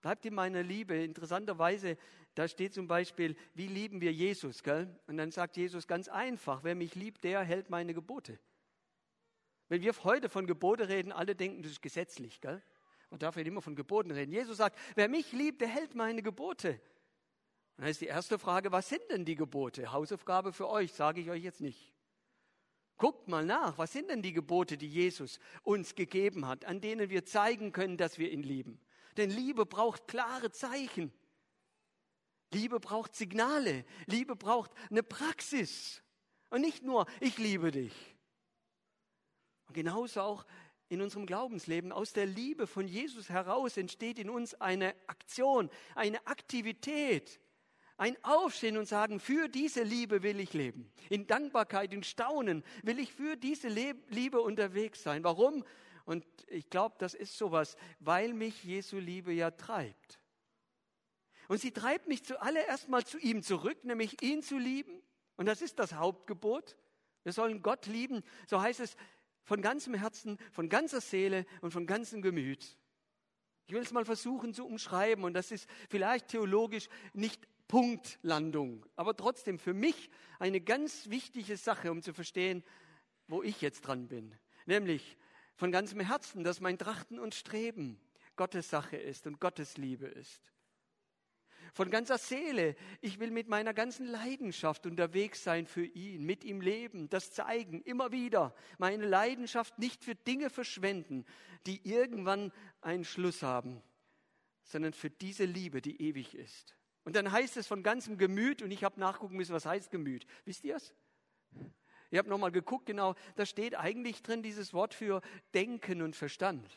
Bleibt 0.02 0.26
in 0.26 0.34
meiner 0.34 0.64
Liebe. 0.64 0.96
Interessanterweise 0.96 1.98
da 2.38 2.48
steht 2.48 2.76
zum 2.76 2.88
Beispiel, 2.88 3.36
wie 3.56 3.66
lieben 3.66 4.00
wir 4.00 4.14
Jesus, 4.14 4.62
gell? 4.62 4.96
Und 5.08 5.18
dann 5.18 5.32
sagt 5.32 5.58
Jesus 5.58 5.88
ganz 5.88 6.08
einfach, 6.08 6.64
wer 6.64 6.76
mich 6.76 6.94
liebt, 6.94 7.24
der 7.24 7.44
hält 7.44 7.72
meine 7.72 7.96
Gebote. 7.96 8.38
Wenn 9.70 9.82
wir 9.82 9.92
heute 10.04 10.30
von 10.30 10.46
Gebote 10.46 10.88
reden, 10.88 11.12
alle 11.12 11.36
denken, 11.36 11.64
das 11.64 11.72
ist 11.72 11.82
gesetzlich, 11.82 12.40
gell? 12.40 12.62
Man 13.10 13.20
darf 13.20 13.38
ja 13.38 13.42
immer 13.42 13.64
von 13.64 13.76
Geboten 13.76 14.12
reden. 14.12 14.32
Jesus 14.32 14.58
sagt, 14.58 14.78
wer 14.94 15.10
mich 15.10 15.32
liebt, 15.32 15.62
der 15.62 15.68
hält 15.68 15.96
meine 15.96 16.22
Gebote. 16.22 16.80
Dann 17.78 17.88
ist 17.88 18.02
die 18.02 18.06
erste 18.06 18.38
Frage, 18.38 18.72
was 18.72 18.88
sind 18.88 19.02
denn 19.10 19.26
die 19.26 19.36
Gebote? 19.36 19.92
Hausaufgabe 19.92 20.54
für 20.54 20.70
euch, 20.70 20.94
sage 20.94 21.22
ich 21.22 21.32
euch 21.32 21.42
jetzt 21.42 21.62
nicht. 21.62 21.92
Guckt 22.98 23.28
mal 23.28 23.46
nach, 23.46 23.78
was 23.78 23.94
sind 23.94 24.10
denn 24.10 24.22
die 24.22 24.34
Gebote, 24.34 24.78
die 24.78 24.88
Jesus 24.88 25.40
uns 25.64 25.94
gegeben 25.94 26.48
hat, 26.48 26.66
an 26.66 26.82
denen 26.82 27.10
wir 27.10 27.26
zeigen 27.26 27.72
können, 27.72 27.98
dass 27.98 28.18
wir 28.18 28.32
ihn 28.32 28.44
lieben. 28.44 28.80
Denn 29.18 29.30
Liebe 29.30 29.66
braucht 29.66 30.08
klare 30.08 30.52
Zeichen. 30.52 31.12
Liebe 32.54 32.80
braucht 32.80 33.16
Signale. 33.16 33.86
Liebe 34.06 34.36
braucht 34.36 34.72
eine 34.90 35.04
Praxis. 35.04 36.02
Und 36.50 36.62
nicht 36.62 36.84
nur, 36.84 37.06
ich 37.20 37.38
liebe 37.38 37.72
dich. 37.72 37.94
Und 39.68 39.74
genauso 39.74 40.22
auch 40.22 40.46
in 40.90 41.02
unserem 41.02 41.26
Glaubensleben. 41.26 41.92
Aus 41.92 42.14
der 42.14 42.26
Liebe 42.26 42.68
von 42.68 42.88
Jesus 42.88 43.30
heraus 43.30 43.78
entsteht 43.78 44.20
in 44.20 44.30
uns 44.30 44.54
eine 44.56 44.96
Aktion, 45.08 45.70
eine 45.96 46.26
Aktivität, 46.26 47.40
Ein 47.98 48.16
Aufstehen 48.24 48.78
und 48.78 48.88
sagen, 48.88 49.20
für 49.20 49.48
diese 49.50 49.82
Liebe 49.82 50.22
will 50.22 50.40
ich 50.40 50.54
leben. 50.54 50.92
In 51.10 51.26
Dankbarkeit, 51.26 51.92
in 51.94 52.04
Staunen 52.04 52.64
will 52.84 53.00
ich 53.00 53.12
für 53.12 53.36
diese 53.36 53.70
Liebe 53.70 54.40
unterwegs 54.40 55.02
sein. 55.02 55.24
Warum? 55.24 55.66
Und 56.06 56.24
ich 56.48 56.70
glaube, 56.70 56.96
das 57.00 57.16
ist 57.16 57.38
sowas, 57.38 57.76
weil 58.00 58.34
mich 58.34 58.64
Jesu 58.64 58.98
Liebe 58.98 59.34
ja 59.34 59.50
treibt. 59.50 60.20
Und 61.48 61.60
sie 61.60 61.72
treibt 61.72 62.08
mich 62.08 62.24
zuallererst 62.24 62.88
mal 62.88 63.04
zu 63.04 63.18
ihm 63.18 63.42
zurück, 63.42 63.84
nämlich 63.84 64.22
ihn 64.22 64.44
zu 64.44 64.58
lieben. 64.58 65.02
Und 65.36 65.48
das 65.48 65.62
ist 65.62 65.80
das 65.80 65.94
Hauptgebot. 65.94 66.78
Wir 67.24 67.34
sollen 67.34 67.64
Gott 67.64 67.88
lieben. 67.88 68.22
So 68.48 68.62
heißt 68.62 68.80
es 68.80 68.96
von 69.44 69.62
ganzem 69.62 69.96
Herzen, 69.96 70.38
von 70.52 70.70
ganzer 70.70 71.02
Seele 71.02 71.46
und 71.62 71.72
von 71.72 71.88
ganzem 71.88 72.22
Gemüt. 72.22 72.78
Ich 73.66 73.74
will 73.74 73.82
es 73.82 73.92
mal 73.92 74.06
versuchen 74.06 74.54
zu 74.54 74.66
umschreiben 74.66 75.24
und 75.24 75.34
das 75.34 75.52
ist 75.52 75.68
vielleicht 75.90 76.30
theologisch 76.30 76.88
nicht 77.14 77.48
Punktlandung, 77.68 78.86
aber 78.96 79.16
trotzdem 79.16 79.60
für 79.60 79.74
mich 79.74 80.10
eine 80.40 80.62
ganz 80.62 81.10
wichtige 81.10 81.58
Sache, 81.58 81.92
um 81.92 82.02
zu 82.02 82.14
verstehen, 82.14 82.64
wo 83.28 83.44
ich 83.44 83.62
jetzt 83.62 83.82
dran 83.82 84.08
bin. 84.08 84.36
Nämlich 84.66 85.18
von 85.56 85.72
ganzem 85.72 86.00
Herzen, 86.00 86.44
dass 86.44 86.62
mein 86.62 86.78
Trachten 86.78 87.20
und 87.20 87.36
Streben 87.36 88.00
Gottes 88.36 88.70
Sache 88.70 88.98
ist 88.98 89.28
und 89.28 89.40
Gottes 89.40 89.78
Liebe 89.78 90.06
ist 90.06 90.54
von 91.78 91.92
ganzer 91.92 92.18
Seele. 92.18 92.76
Ich 93.02 93.20
will 93.20 93.32
mit 93.32 93.48
meiner 93.48 93.74
ganzen 93.74 94.08
Leidenschaft 94.08 94.86
unterwegs 94.86 95.44
sein 95.44 95.68
für 95.68 95.86
ihn, 95.86 96.26
mit 96.26 96.44
ihm 96.44 96.60
leben, 96.60 97.10
das 97.10 97.32
zeigen, 97.32 97.82
immer 97.84 98.12
wieder. 98.12 98.56
Meine 98.80 99.06
Leidenschaft 99.06 99.78
nicht 99.80 100.04
für 100.04 100.16
Dinge 100.16 100.50
verschwenden, 100.50 101.24
die 101.66 101.88
irgendwann 101.88 102.52
einen 102.82 103.06
Schluss 103.06 103.44
haben, 103.44 103.82
sondern 104.64 104.94
für 104.94 105.12
diese 105.12 105.46
Liebe, 105.46 105.82
die 105.82 106.02
ewig 106.02 106.36
ist. 106.36 106.76
Und 107.08 107.16
dann 107.16 107.32
heißt 107.32 107.56
es 107.56 107.68
von 107.68 107.84
ganzem 107.84 108.18
Gemüt, 108.18 108.62
und 108.62 108.70
ich 108.70 108.84
habe 108.84 109.00
nachgucken 109.00 109.38
müssen, 109.38 109.54
was 109.54 109.66
heißt 109.66 109.92
Gemüt. 109.92 110.28
Wisst 110.44 110.66
ihr 110.66 110.76
es? 110.76 110.94
Ich 112.12 112.18
habe 112.18 112.28
nochmal 112.28 112.52
geguckt, 112.52 112.86
genau, 112.86 113.16
da 113.38 113.46
steht 113.46 113.76
eigentlich 113.76 114.24
drin 114.24 114.44
dieses 114.44 114.74
Wort 114.74 114.94
für 114.94 115.22
Denken 115.54 116.02
und 116.02 116.18
Verstand 116.18 116.70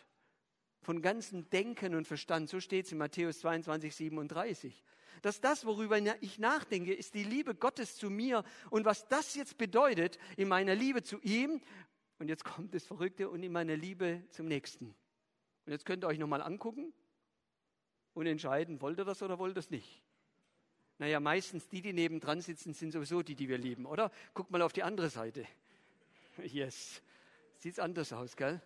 von 0.82 1.02
ganzem 1.02 1.50
Denken 1.50 1.96
und 1.96 2.06
Verstand. 2.06 2.48
So 2.48 2.60
steht 2.60 2.86
es 2.86 2.92
in 2.92 2.98
Matthäus 2.98 3.40
22, 3.40 3.92
37. 3.92 4.84
Dass 5.20 5.40
das, 5.40 5.66
worüber 5.66 5.98
ich 6.20 6.38
nachdenke, 6.38 6.94
ist 6.94 7.14
die 7.14 7.24
Liebe 7.24 7.56
Gottes 7.56 7.96
zu 7.96 8.08
mir 8.08 8.44
und 8.70 8.84
was 8.84 9.08
das 9.08 9.34
jetzt 9.34 9.58
bedeutet 9.58 10.16
in 10.36 10.46
meiner 10.46 10.76
Liebe 10.76 11.02
zu 11.02 11.18
ihm. 11.22 11.60
Und 12.20 12.28
jetzt 12.28 12.44
kommt 12.44 12.72
das 12.72 12.86
Verrückte 12.86 13.30
und 13.30 13.42
in 13.42 13.50
meiner 13.50 13.76
Liebe 13.76 14.22
zum 14.30 14.46
Nächsten. 14.46 14.94
Und 15.66 15.72
jetzt 15.72 15.86
könnt 15.86 16.04
ihr 16.04 16.06
euch 16.06 16.20
nochmal 16.20 16.40
angucken 16.40 16.92
und 18.14 18.26
entscheiden, 18.26 18.80
wollt 18.80 18.96
ihr 18.96 19.04
das 19.04 19.24
oder 19.24 19.36
wollt 19.40 19.50
ihr 19.50 19.56
das 19.56 19.70
nicht? 19.70 20.00
Naja, 21.00 21.18
meistens 21.18 21.66
die, 21.66 21.80
die 21.80 21.94
nebendran 21.94 22.42
sitzen, 22.42 22.74
sind 22.74 22.92
sowieso 22.92 23.22
die, 23.22 23.34
die 23.34 23.48
wir 23.48 23.56
lieben, 23.56 23.86
oder? 23.86 24.12
Guckt 24.34 24.50
mal 24.50 24.60
auf 24.60 24.74
die 24.74 24.82
andere 24.82 25.08
Seite. 25.08 25.46
Yes. 26.44 27.02
Sieht's 27.56 27.78
anders 27.78 28.12
aus, 28.12 28.36
gell? 28.36 28.62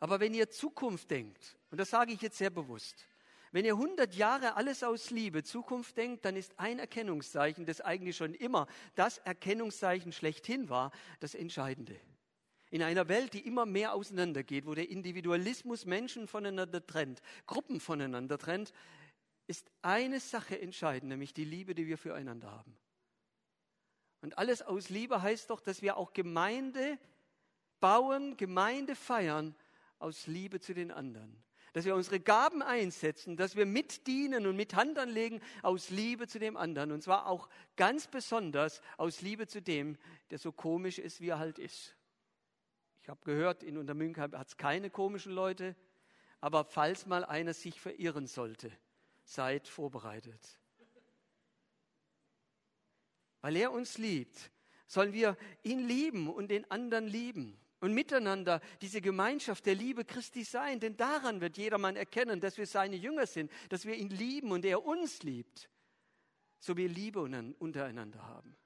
Aber 0.00 0.20
wenn 0.20 0.34
ihr 0.34 0.48
Zukunft 0.48 1.10
denkt, 1.10 1.56
und 1.70 1.78
das 1.78 1.90
sage 1.90 2.12
ich 2.12 2.22
jetzt 2.22 2.38
sehr 2.38 2.50
bewusst, 2.50 3.06
wenn 3.50 3.64
ihr 3.64 3.74
100 3.74 4.14
Jahre 4.14 4.56
alles 4.56 4.82
aus 4.84 5.10
Liebe 5.10 5.42
Zukunft 5.42 5.96
denkt, 5.96 6.24
dann 6.24 6.36
ist 6.36 6.58
ein 6.58 6.78
Erkennungszeichen, 6.78 7.66
das 7.66 7.80
eigentlich 7.80 8.16
schon 8.16 8.34
immer 8.34 8.68
das 8.94 9.18
Erkennungszeichen 9.18 10.12
schlechthin 10.12 10.68
war, 10.68 10.92
das 11.20 11.34
Entscheidende. 11.34 11.96
In 12.70 12.82
einer 12.82 13.08
Welt, 13.08 13.32
die 13.32 13.46
immer 13.46 13.66
mehr 13.66 13.94
auseinandergeht, 13.94 14.66
wo 14.66 14.74
der 14.74 14.90
Individualismus 14.90 15.86
Menschen 15.86 16.26
voneinander 16.28 16.84
trennt, 16.84 17.20
Gruppen 17.46 17.80
voneinander 17.80 18.38
trennt, 18.38 18.72
ist 19.46 19.70
eine 19.82 20.20
Sache 20.20 20.60
entscheidend, 20.60 21.10
nämlich 21.10 21.34
die 21.34 21.44
Liebe, 21.44 21.74
die 21.74 21.86
wir 21.86 21.98
füreinander 21.98 22.50
haben. 22.50 22.76
Und 24.22 24.38
alles 24.38 24.62
aus 24.62 24.88
Liebe 24.88 25.22
heißt 25.22 25.50
doch, 25.50 25.60
dass 25.60 25.82
wir 25.82 25.96
auch 25.96 26.12
Gemeinde 26.12 26.98
bauen, 27.80 28.36
Gemeinde 28.36 28.96
feiern, 28.96 29.54
aus 29.98 30.26
Liebe 30.26 30.60
zu 30.60 30.74
den 30.74 30.90
anderen. 30.90 31.42
Dass 31.72 31.84
wir 31.84 31.94
unsere 31.94 32.20
Gaben 32.20 32.62
einsetzen, 32.62 33.36
dass 33.36 33.54
wir 33.54 33.66
mitdienen 33.66 34.46
und 34.46 34.56
mit 34.56 34.74
Hand 34.74 34.98
anlegen 34.98 35.40
aus 35.62 35.90
Liebe 35.90 36.26
zu 36.26 36.38
dem 36.38 36.56
anderen. 36.56 36.90
Und 36.90 37.02
zwar 37.02 37.26
auch 37.26 37.48
ganz 37.76 38.06
besonders 38.06 38.80
aus 38.96 39.20
Liebe 39.20 39.46
zu 39.46 39.60
dem, 39.60 39.96
der 40.30 40.38
so 40.38 40.52
komisch 40.52 40.98
ist, 40.98 41.20
wie 41.20 41.28
er 41.28 41.38
halt 41.38 41.58
ist. 41.58 41.94
Ich 43.02 43.08
habe 43.08 43.20
gehört, 43.24 43.62
in 43.62 43.76
Untermünken 43.76 44.22
hat 44.22 44.48
es 44.48 44.56
keine 44.56 44.90
komischen 44.90 45.32
Leute, 45.32 45.76
aber 46.40 46.64
falls 46.64 47.06
mal 47.06 47.24
einer 47.24 47.54
sich 47.54 47.80
verirren 47.80 48.26
sollte, 48.26 48.72
seid 49.26 49.68
vorbereitet. 49.68 50.58
Weil 53.42 53.56
er 53.56 53.72
uns 53.72 53.98
liebt, 53.98 54.50
sollen 54.86 55.12
wir 55.12 55.36
ihn 55.62 55.86
lieben 55.86 56.28
und 56.32 56.48
den 56.48 56.68
anderen 56.70 57.06
lieben 57.06 57.60
und 57.80 57.92
miteinander 57.92 58.60
diese 58.80 59.00
Gemeinschaft 59.00 59.66
der 59.66 59.74
Liebe 59.74 60.04
Christi 60.04 60.44
sein. 60.44 60.80
Denn 60.80 60.96
daran 60.96 61.40
wird 61.40 61.58
jedermann 61.58 61.96
erkennen, 61.96 62.40
dass 62.40 62.56
wir 62.56 62.66
seine 62.66 62.96
Jünger 62.96 63.26
sind, 63.26 63.50
dass 63.68 63.84
wir 63.84 63.94
ihn 63.94 64.10
lieben 64.10 64.52
und 64.52 64.64
er 64.64 64.84
uns 64.84 65.22
liebt, 65.22 65.68
so 66.58 66.76
wir 66.76 66.88
Liebe 66.88 67.20
untereinander 67.20 68.22
haben. 68.26 68.56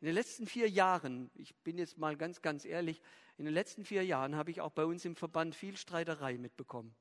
In 0.00 0.06
den 0.06 0.14
letzten 0.14 0.46
vier 0.46 0.68
Jahren, 0.70 1.30
ich 1.34 1.54
bin 1.56 1.76
jetzt 1.76 1.98
mal 1.98 2.16
ganz, 2.16 2.40
ganz 2.40 2.64
ehrlich, 2.64 3.02
in 3.36 3.44
den 3.44 3.52
letzten 3.52 3.84
vier 3.84 4.04
Jahren 4.04 4.34
habe 4.34 4.50
ich 4.50 4.60
auch 4.60 4.72
bei 4.72 4.86
uns 4.86 5.04
im 5.04 5.14
Verband 5.14 5.54
viel 5.54 5.76
Streiterei 5.76 6.38
mitbekommen. 6.38 6.94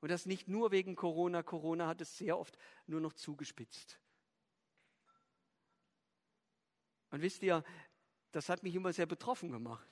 Und 0.00 0.10
das 0.10 0.26
nicht 0.26 0.48
nur 0.48 0.70
wegen 0.70 0.94
Corona. 0.94 1.42
Corona 1.42 1.86
hat 1.86 2.00
es 2.00 2.16
sehr 2.16 2.38
oft 2.38 2.56
nur 2.86 3.00
noch 3.00 3.12
zugespitzt. 3.12 3.98
Und 7.10 7.22
wisst 7.22 7.42
ihr, 7.42 7.64
das 8.32 8.48
hat 8.48 8.62
mich 8.62 8.74
immer 8.74 8.92
sehr 8.92 9.06
betroffen 9.06 9.50
gemacht. 9.50 9.88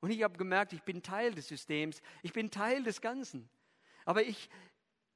Und 0.00 0.10
ich 0.10 0.22
habe 0.22 0.36
gemerkt, 0.36 0.72
ich 0.72 0.82
bin 0.82 1.02
Teil 1.02 1.32
des 1.32 1.48
Systems, 1.48 2.02
ich 2.22 2.32
bin 2.32 2.50
Teil 2.50 2.82
des 2.82 3.00
Ganzen. 3.00 3.48
Aber 4.04 4.24
ich, 4.24 4.50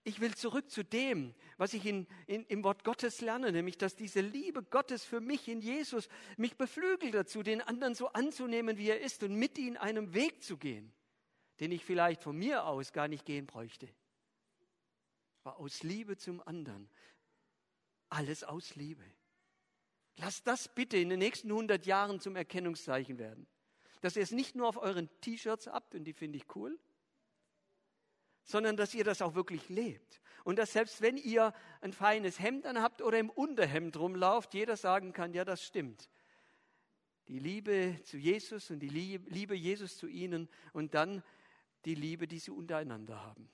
ich 0.05 0.21
will 0.21 0.35
zurück 0.37 0.71
zu 0.71 0.85
dem, 0.85 1.35
was 1.57 1.75
ich 1.75 1.85
in, 1.85 2.07
in, 2.29 2.47
im 2.47 2.63
Wort 2.63 2.85
Gottes 2.85 3.21
lerne, 3.21 3.51
nämlich 3.51 3.79
dass 3.79 3.97
diese 3.97 4.21
Liebe 4.21 4.63
Gottes 4.63 5.05
für 5.05 5.21
mich 5.21 5.49
in 5.49 5.61
Jesus 5.61 6.09
mich 6.37 6.57
beflügelt 6.57 7.15
dazu, 7.15 7.43
den 7.43 7.61
anderen 7.61 7.97
so 7.97 8.07
anzunehmen, 8.13 8.79
wie 8.79 8.91
er 8.91 9.01
ist 9.01 9.25
und 9.25 9.35
mit 9.35 9.59
ihm 9.59 9.77
einem 9.77 10.15
Weg 10.15 10.45
zu 10.45 10.57
gehen, 10.57 10.93
den 11.61 11.73
ich 11.73 11.85
vielleicht 11.85 12.23
von 12.23 12.37
mir 12.37 12.67
aus 12.67 12.93
gar 12.93 13.09
nicht 13.09 13.25
gehen 13.25 13.47
bräuchte. 13.47 13.89
Aber 15.45 15.59
aus 15.59 15.83
Liebe 15.83 16.17
zum 16.17 16.41
anderen. 16.47 16.91
Alles 18.09 18.45
aus 18.45 18.75
Liebe. 18.75 19.05
Lasst 20.17 20.47
das 20.47 20.69
bitte 20.69 20.97
in 20.97 21.09
den 21.09 21.19
nächsten 21.19 21.51
100 21.51 21.87
Jahren 21.87 22.21
zum 22.21 22.37
Erkennungszeichen 22.37 23.19
werden. 23.19 23.47
Dass 24.01 24.17
ihr 24.17 24.23
es 24.23 24.31
nicht 24.31 24.55
nur 24.55 24.69
auf 24.69 24.77
euren 24.77 25.09
T-Shirts 25.21 25.67
habt, 25.67 25.95
und 25.95 26.05
die 26.05 26.13
finde 26.13 26.39
ich 26.39 26.57
cool, 26.57 26.79
sondern 28.45 28.77
dass 28.77 28.95
ihr 28.95 29.05
das 29.05 29.23
auch 29.23 29.35
wirklich 29.35 29.69
lebt. 29.69 30.21
Und 30.45 30.57
dass 30.57 30.73
selbst 30.73 31.03
wenn 31.03 31.17
ihr 31.17 31.53
ein 31.81 31.93
feines 31.93 32.39
Hemd 32.39 32.67
anhabt 32.67 33.03
oder 33.03 33.19
im 33.19 33.31
Unterhemd 33.31 33.97
rumlauft, 33.97 34.55
jeder 34.55 34.77
sagen 34.77 35.13
kann, 35.13 35.35
ja, 35.35 35.45
das 35.45 35.63
stimmt. 35.65 36.09
Die 37.29 37.41
Liebe 37.41 38.01
zu 38.05 38.17
Jesus 38.17 38.71
und 38.71 38.79
die 38.79 38.89
Liebe 38.89 39.57
Jesus 39.57 39.99
zu 39.99 40.07
ihnen 40.07 40.49
und 40.73 40.95
dann 40.95 41.25
die 41.87 41.95
Liebe, 41.95 42.29
die 42.29 42.39
sie 42.39 42.51
untereinander 42.51 43.23
haben. 43.23 43.49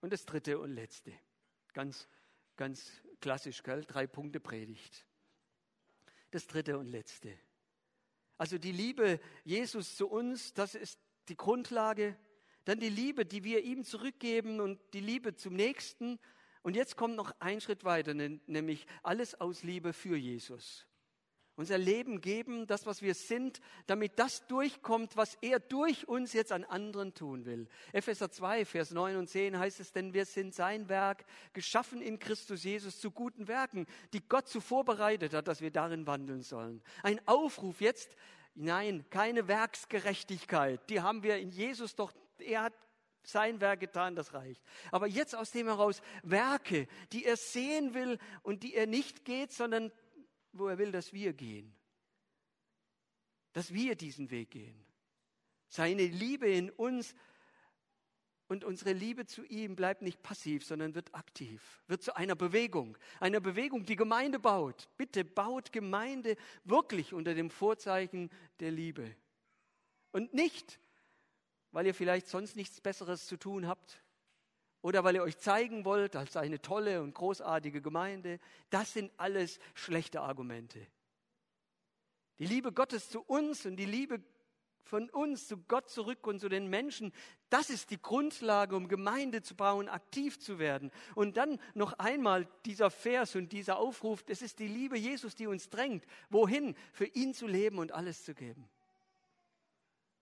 Und 0.00 0.12
das 0.12 0.24
dritte 0.24 0.58
und 0.58 0.72
letzte, 0.72 1.12
ganz, 1.72 2.08
ganz 2.56 2.90
klassisch, 3.20 3.62
gell? 3.62 3.84
drei 3.84 4.06
Punkte 4.06 4.40
Predigt 4.40 5.06
das 6.30 6.46
dritte 6.46 6.78
und 6.78 6.86
letzte. 6.86 7.36
Also 8.36 8.58
die 8.58 8.72
Liebe 8.72 9.20
Jesus 9.44 9.96
zu 9.96 10.08
uns, 10.08 10.52
das 10.54 10.74
ist 10.74 11.00
die 11.28 11.36
Grundlage. 11.36 12.16
Dann 12.64 12.80
die 12.80 12.88
Liebe, 12.88 13.24
die 13.24 13.44
wir 13.44 13.64
ihm 13.64 13.84
zurückgeben 13.84 14.60
und 14.60 14.78
die 14.92 15.00
Liebe 15.00 15.34
zum 15.34 15.54
Nächsten. 15.54 16.18
Und 16.62 16.76
jetzt 16.76 16.96
kommt 16.96 17.16
noch 17.16 17.32
ein 17.40 17.60
Schritt 17.60 17.84
weiter, 17.84 18.14
nämlich 18.14 18.86
alles 19.02 19.40
aus 19.40 19.62
Liebe 19.62 19.92
für 19.92 20.16
Jesus 20.16 20.87
unser 21.58 21.76
Leben 21.76 22.20
geben, 22.20 22.68
das, 22.68 22.86
was 22.86 23.02
wir 23.02 23.14
sind, 23.14 23.60
damit 23.88 24.20
das 24.20 24.46
durchkommt, 24.46 25.16
was 25.16 25.36
er 25.40 25.58
durch 25.58 26.06
uns 26.06 26.32
jetzt 26.32 26.52
an 26.52 26.62
anderen 26.62 27.14
tun 27.14 27.44
will. 27.46 27.66
Epheser 27.92 28.30
2, 28.30 28.64
Vers 28.64 28.92
9 28.92 29.16
und 29.16 29.28
10 29.28 29.58
heißt 29.58 29.80
es, 29.80 29.90
denn 29.90 30.14
wir 30.14 30.24
sind 30.24 30.54
sein 30.54 30.88
Werk, 30.88 31.24
geschaffen 31.54 32.00
in 32.00 32.20
Christus 32.20 32.62
Jesus 32.62 33.00
zu 33.00 33.10
guten 33.10 33.48
Werken, 33.48 33.86
die 34.12 34.20
Gott 34.20 34.48
zuvor 34.48 34.84
bereitet 34.84 35.34
hat, 35.34 35.48
dass 35.48 35.60
wir 35.60 35.72
darin 35.72 36.06
wandeln 36.06 36.42
sollen. 36.42 36.80
Ein 37.02 37.20
Aufruf 37.26 37.80
jetzt, 37.80 38.14
nein, 38.54 39.04
keine 39.10 39.48
Werksgerechtigkeit, 39.48 40.88
die 40.88 41.00
haben 41.00 41.24
wir 41.24 41.38
in 41.38 41.50
Jesus 41.50 41.96
doch, 41.96 42.12
er 42.38 42.62
hat 42.62 42.74
sein 43.24 43.60
Werk 43.60 43.80
getan, 43.80 44.14
das 44.14 44.32
reicht. 44.32 44.62
Aber 44.92 45.08
jetzt 45.08 45.34
aus 45.34 45.50
dem 45.50 45.66
heraus 45.66 46.02
Werke, 46.22 46.86
die 47.12 47.24
er 47.24 47.36
sehen 47.36 47.94
will 47.94 48.18
und 48.42 48.62
die 48.62 48.74
er 48.74 48.86
nicht 48.86 49.24
geht, 49.24 49.52
sondern 49.52 49.90
wo 50.52 50.68
er 50.68 50.78
will, 50.78 50.92
dass 50.92 51.12
wir 51.12 51.32
gehen. 51.32 51.74
Dass 53.52 53.72
wir 53.72 53.94
diesen 53.94 54.30
Weg 54.30 54.50
gehen. 54.50 54.84
Seine 55.68 56.06
Liebe 56.06 56.48
in 56.48 56.70
uns 56.70 57.14
Und 58.50 58.64
unsere 58.64 58.94
Liebe 58.94 59.26
zu 59.26 59.44
ihm 59.44 59.76
bleibt 59.76 60.00
nicht 60.00 60.22
passiv, 60.22 60.64
sondern 60.64 60.94
wird 60.94 61.14
aktiv, 61.14 61.82
wird 61.86 62.02
zu 62.02 62.16
einer 62.16 62.34
Bewegung, 62.34 62.96
einer 63.20 63.40
Bewegung, 63.40 63.84
die 63.84 63.94
Gemeinde 63.94 64.38
baut. 64.38 64.88
Bitte 64.96 65.22
baut 65.22 65.70
Gemeinde 65.70 66.34
wirklich 66.64 67.12
unter 67.12 67.34
dem 67.34 67.50
Vorzeichen 67.50 68.30
der 68.60 68.70
Liebe. 68.70 69.14
Und 70.12 70.32
nicht, 70.32 70.80
weil 71.72 71.86
ihr 71.86 71.94
vielleicht 71.94 72.26
sonst 72.26 72.56
nichts 72.56 72.80
Besseres 72.80 73.26
zu 73.26 73.36
tun 73.36 73.66
habt 73.66 74.02
oder 74.82 75.04
weil 75.04 75.16
ihr 75.16 75.22
euch 75.22 75.38
zeigen 75.38 75.84
wollt 75.84 76.16
als 76.16 76.36
eine 76.36 76.60
tolle 76.60 77.02
und 77.02 77.14
großartige 77.14 77.82
Gemeinde. 77.82 78.38
Das 78.70 78.92
sind 78.92 79.12
alles 79.16 79.58
schlechte 79.74 80.20
Argumente. 80.20 80.86
Die 82.38 82.46
Liebe 82.46 82.72
Gottes 82.72 83.10
zu 83.10 83.20
uns 83.20 83.66
und 83.66 83.76
die 83.76 83.84
Liebe 83.84 84.22
von 84.88 85.10
uns 85.10 85.46
zu 85.46 85.58
Gott 85.58 85.90
zurück 85.90 86.26
und 86.26 86.40
zu 86.40 86.48
den 86.48 86.68
Menschen. 86.68 87.12
Das 87.50 87.68
ist 87.68 87.90
die 87.90 88.00
Grundlage, 88.00 88.74
um 88.74 88.88
Gemeinde 88.88 89.42
zu 89.42 89.54
bauen, 89.54 89.88
aktiv 89.88 90.38
zu 90.38 90.58
werden. 90.58 90.90
Und 91.14 91.36
dann 91.36 91.60
noch 91.74 91.92
einmal 91.94 92.48
dieser 92.64 92.90
Vers 92.90 93.36
und 93.36 93.52
dieser 93.52 93.78
Aufruf, 93.78 94.24
es 94.28 94.40
ist 94.40 94.58
die 94.58 94.68
Liebe 94.68 94.96
Jesus, 94.96 95.34
die 95.34 95.46
uns 95.46 95.68
drängt. 95.68 96.04
Wohin? 96.30 96.74
Für 96.92 97.06
ihn 97.06 97.34
zu 97.34 97.46
leben 97.46 97.78
und 97.78 97.92
alles 97.92 98.24
zu 98.24 98.34
geben. 98.34 98.68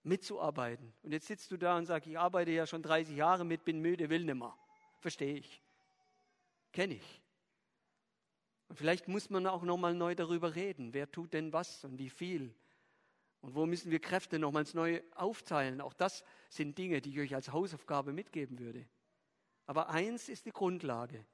Mitzuarbeiten. 0.07 0.93
Und 1.03 1.13
jetzt 1.13 1.27
sitzt 1.27 1.51
du 1.51 1.57
da 1.57 1.77
und 1.77 1.87
sagst, 1.87 2.09
ich 2.09 2.19
arbeite 2.19 2.51
ja 2.53 2.67
schon 2.67 2.83
30 2.83 3.17
Jahre 3.17 3.45
mit, 3.45 3.65
bin 3.65 3.81
müde, 3.81 4.09
will 4.09 4.25
nimmer. 4.25 4.57
Verstehe 5.01 5.37
ich. 5.37 5.63
Kenne 6.73 6.95
ich. 6.95 7.23
Und 8.69 8.77
vielleicht 8.77 9.09
muss 9.09 9.31
man 9.31 9.47
auch 9.47 9.63
nochmal 9.63 9.95
neu 9.95 10.15
darüber 10.15 10.55
reden. 10.55 10.93
Wer 10.95 11.11
tut 11.11 11.33
denn 11.33 11.53
was 11.53 11.85
und 11.85 11.99
wie 11.99 12.11
viel? 12.11 12.55
Und 13.41 13.55
wo 13.55 13.67
müssen 13.67 13.91
wir 13.91 14.01
Kräfte 14.01 14.39
nochmals 14.39 14.75
neu 14.75 15.03
aufteilen? 15.15 15.81
Auch 15.81 15.93
das 15.93 16.25
sind 16.49 16.79
Dinge, 16.79 17.01
die 17.01 17.11
ich 17.11 17.19
euch 17.21 17.35
als 17.35 17.53
Hausaufgabe 17.53 18.13
mitgeben 18.13 18.59
würde. 18.59 18.87
Aber 19.67 19.89
eins 19.89 20.29
ist 20.29 20.47
die 20.47 20.53
Grundlage. 20.53 21.25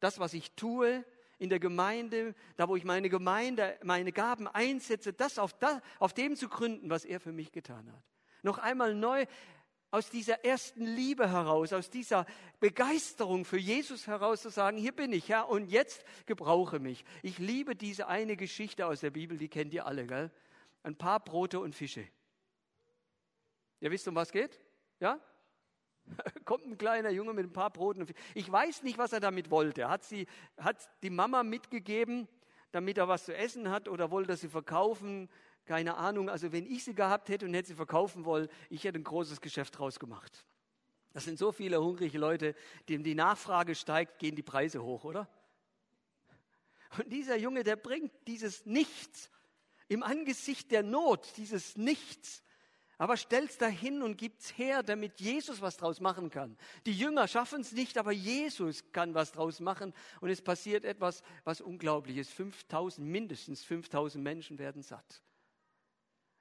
Das, 0.00 0.18
was 0.18 0.34
ich 0.34 0.52
tue 0.52 1.04
in 1.42 1.50
der 1.50 1.58
Gemeinde, 1.58 2.34
da 2.56 2.68
wo 2.68 2.76
ich 2.76 2.84
meine 2.84 3.08
Gemeinde, 3.08 3.76
meine 3.82 4.12
Gaben 4.12 4.46
einsetze, 4.46 5.12
das 5.12 5.38
auf, 5.38 5.52
das 5.54 5.80
auf 5.98 6.12
dem 6.12 6.36
zu 6.36 6.48
gründen, 6.48 6.88
was 6.88 7.04
er 7.04 7.18
für 7.18 7.32
mich 7.32 7.50
getan 7.50 7.92
hat. 7.92 8.02
Noch 8.42 8.58
einmal 8.58 8.94
neu 8.94 9.26
aus 9.90 10.08
dieser 10.08 10.44
ersten 10.44 10.86
Liebe 10.86 11.30
heraus, 11.30 11.72
aus 11.72 11.90
dieser 11.90 12.26
Begeisterung 12.60 13.44
für 13.44 13.58
Jesus 13.58 14.06
heraus 14.06 14.40
zu 14.40 14.50
sagen, 14.50 14.78
hier 14.78 14.92
bin 14.92 15.12
ich, 15.12 15.28
Herr, 15.28 15.48
und 15.48 15.66
jetzt 15.66 16.04
gebrauche 16.26 16.78
mich. 16.78 17.04
Ich 17.22 17.38
liebe 17.38 17.74
diese 17.74 18.06
eine 18.06 18.36
Geschichte 18.36 18.86
aus 18.86 19.00
der 19.00 19.10
Bibel, 19.10 19.36
die 19.36 19.48
kennt 19.48 19.74
ihr 19.74 19.84
alle, 19.84 20.06
gell? 20.06 20.30
ein 20.84 20.96
paar 20.96 21.20
Brote 21.20 21.60
und 21.60 21.74
Fische. 21.74 22.06
Ihr 23.80 23.90
wisst, 23.90 24.06
um 24.06 24.14
was 24.14 24.30
geht? 24.30 24.60
Ja? 25.00 25.20
Kommt 26.44 26.66
ein 26.66 26.78
kleiner 26.78 27.10
Junge 27.10 27.32
mit 27.32 27.46
ein 27.46 27.52
paar 27.52 27.70
Broten. 27.70 28.06
Ich 28.34 28.50
weiß 28.50 28.82
nicht, 28.82 28.98
was 28.98 29.12
er 29.12 29.20
damit 29.20 29.50
wollte. 29.50 29.88
Hat, 29.88 30.04
sie, 30.04 30.26
hat 30.58 30.76
die 31.02 31.10
Mama 31.10 31.42
mitgegeben, 31.42 32.28
damit 32.72 32.98
er 32.98 33.08
was 33.08 33.24
zu 33.24 33.34
essen 33.36 33.70
hat 33.70 33.88
oder 33.88 34.10
wollte 34.10 34.32
er 34.32 34.36
sie 34.36 34.48
verkaufen? 34.48 35.28
Keine 35.64 35.96
Ahnung. 35.96 36.28
Also 36.28 36.52
wenn 36.52 36.66
ich 36.66 36.84
sie 36.84 36.94
gehabt 36.94 37.28
hätte 37.28 37.46
und 37.46 37.54
hätte 37.54 37.68
sie 37.68 37.74
verkaufen 37.74 38.24
wollen, 38.24 38.48
ich 38.70 38.84
hätte 38.84 38.98
ein 38.98 39.04
großes 39.04 39.40
Geschäft 39.40 39.78
draus 39.78 39.98
gemacht. 39.98 40.44
Das 41.12 41.24
sind 41.24 41.38
so 41.38 41.52
viele 41.52 41.80
hungrige 41.80 42.18
Leute, 42.18 42.54
denen 42.88 43.04
die 43.04 43.14
Nachfrage 43.14 43.74
steigt, 43.74 44.18
gehen 44.18 44.34
die 44.34 44.42
Preise 44.42 44.82
hoch, 44.82 45.04
oder? 45.04 45.28
Und 46.98 47.12
dieser 47.12 47.36
Junge, 47.36 47.62
der 47.62 47.76
bringt 47.76 48.12
dieses 48.26 48.66
Nichts 48.66 49.30
im 49.88 50.02
Angesicht 50.02 50.70
der 50.70 50.82
Not, 50.82 51.36
dieses 51.36 51.76
Nichts, 51.76 52.42
aber 52.98 53.16
stellt's 53.16 53.58
dahin 53.58 54.02
und 54.02 54.16
gibt's 54.16 54.56
her, 54.56 54.82
damit 54.82 55.20
Jesus 55.20 55.60
was 55.60 55.76
draus 55.76 56.00
machen 56.00 56.30
kann. 56.30 56.56
Die 56.86 56.96
Jünger 56.96 57.26
schaffen 57.26 57.62
es 57.62 57.72
nicht, 57.72 57.98
aber 57.98 58.12
Jesus 58.12 58.92
kann 58.92 59.14
was 59.14 59.32
draus 59.32 59.60
machen 59.60 59.92
und 60.20 60.30
es 60.30 60.42
passiert 60.42 60.84
etwas, 60.84 61.22
was 61.44 61.60
unglaublich 61.60 62.16
ist. 62.18 62.32
5000, 62.32 63.06
mindestens 63.06 63.64
5000 63.64 64.22
Menschen 64.22 64.58
werden 64.58 64.82
satt. 64.82 65.22